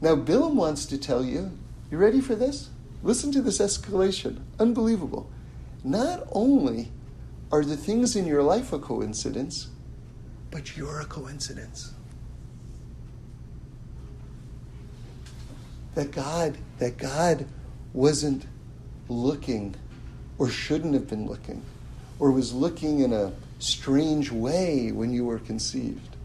[0.00, 1.56] Now, Bilam wants to tell you,
[1.92, 2.70] you ready for this?
[3.04, 4.40] Listen to this escalation.
[4.58, 5.30] Unbelievable.
[5.84, 6.90] Not only
[7.52, 9.68] are the things in your life a coincidence,
[10.50, 11.94] but you're a coincidence.
[15.94, 17.46] That God, that God
[17.92, 18.46] wasn't
[19.08, 19.74] looking
[20.38, 21.62] or shouldn't have been looking
[22.18, 26.16] or was looking in a strange way when you were conceived.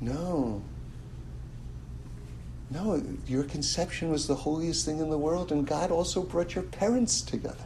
[0.00, 0.62] No.
[2.70, 6.64] No, your conception was the holiest thing in the world, and God also brought your
[6.64, 7.64] parents together.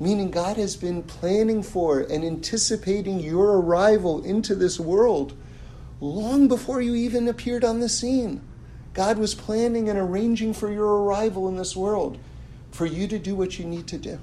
[0.00, 5.34] Meaning, God has been planning for and anticipating your arrival into this world
[6.02, 8.42] long before you even appeared on the scene.
[8.92, 12.18] God was planning and arranging for your arrival in this world,
[12.72, 14.18] for you to do what you need to do.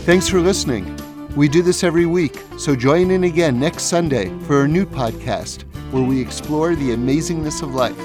[0.00, 0.98] Thanks for listening.
[1.36, 5.62] We do this every week, so join in again next Sunday for a new podcast
[5.92, 7.98] where we explore the amazingness of life.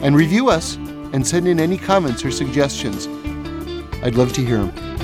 [0.00, 0.76] And review us
[1.12, 3.08] and send in any comments or suggestions.
[4.02, 4.99] I'd love to hear them.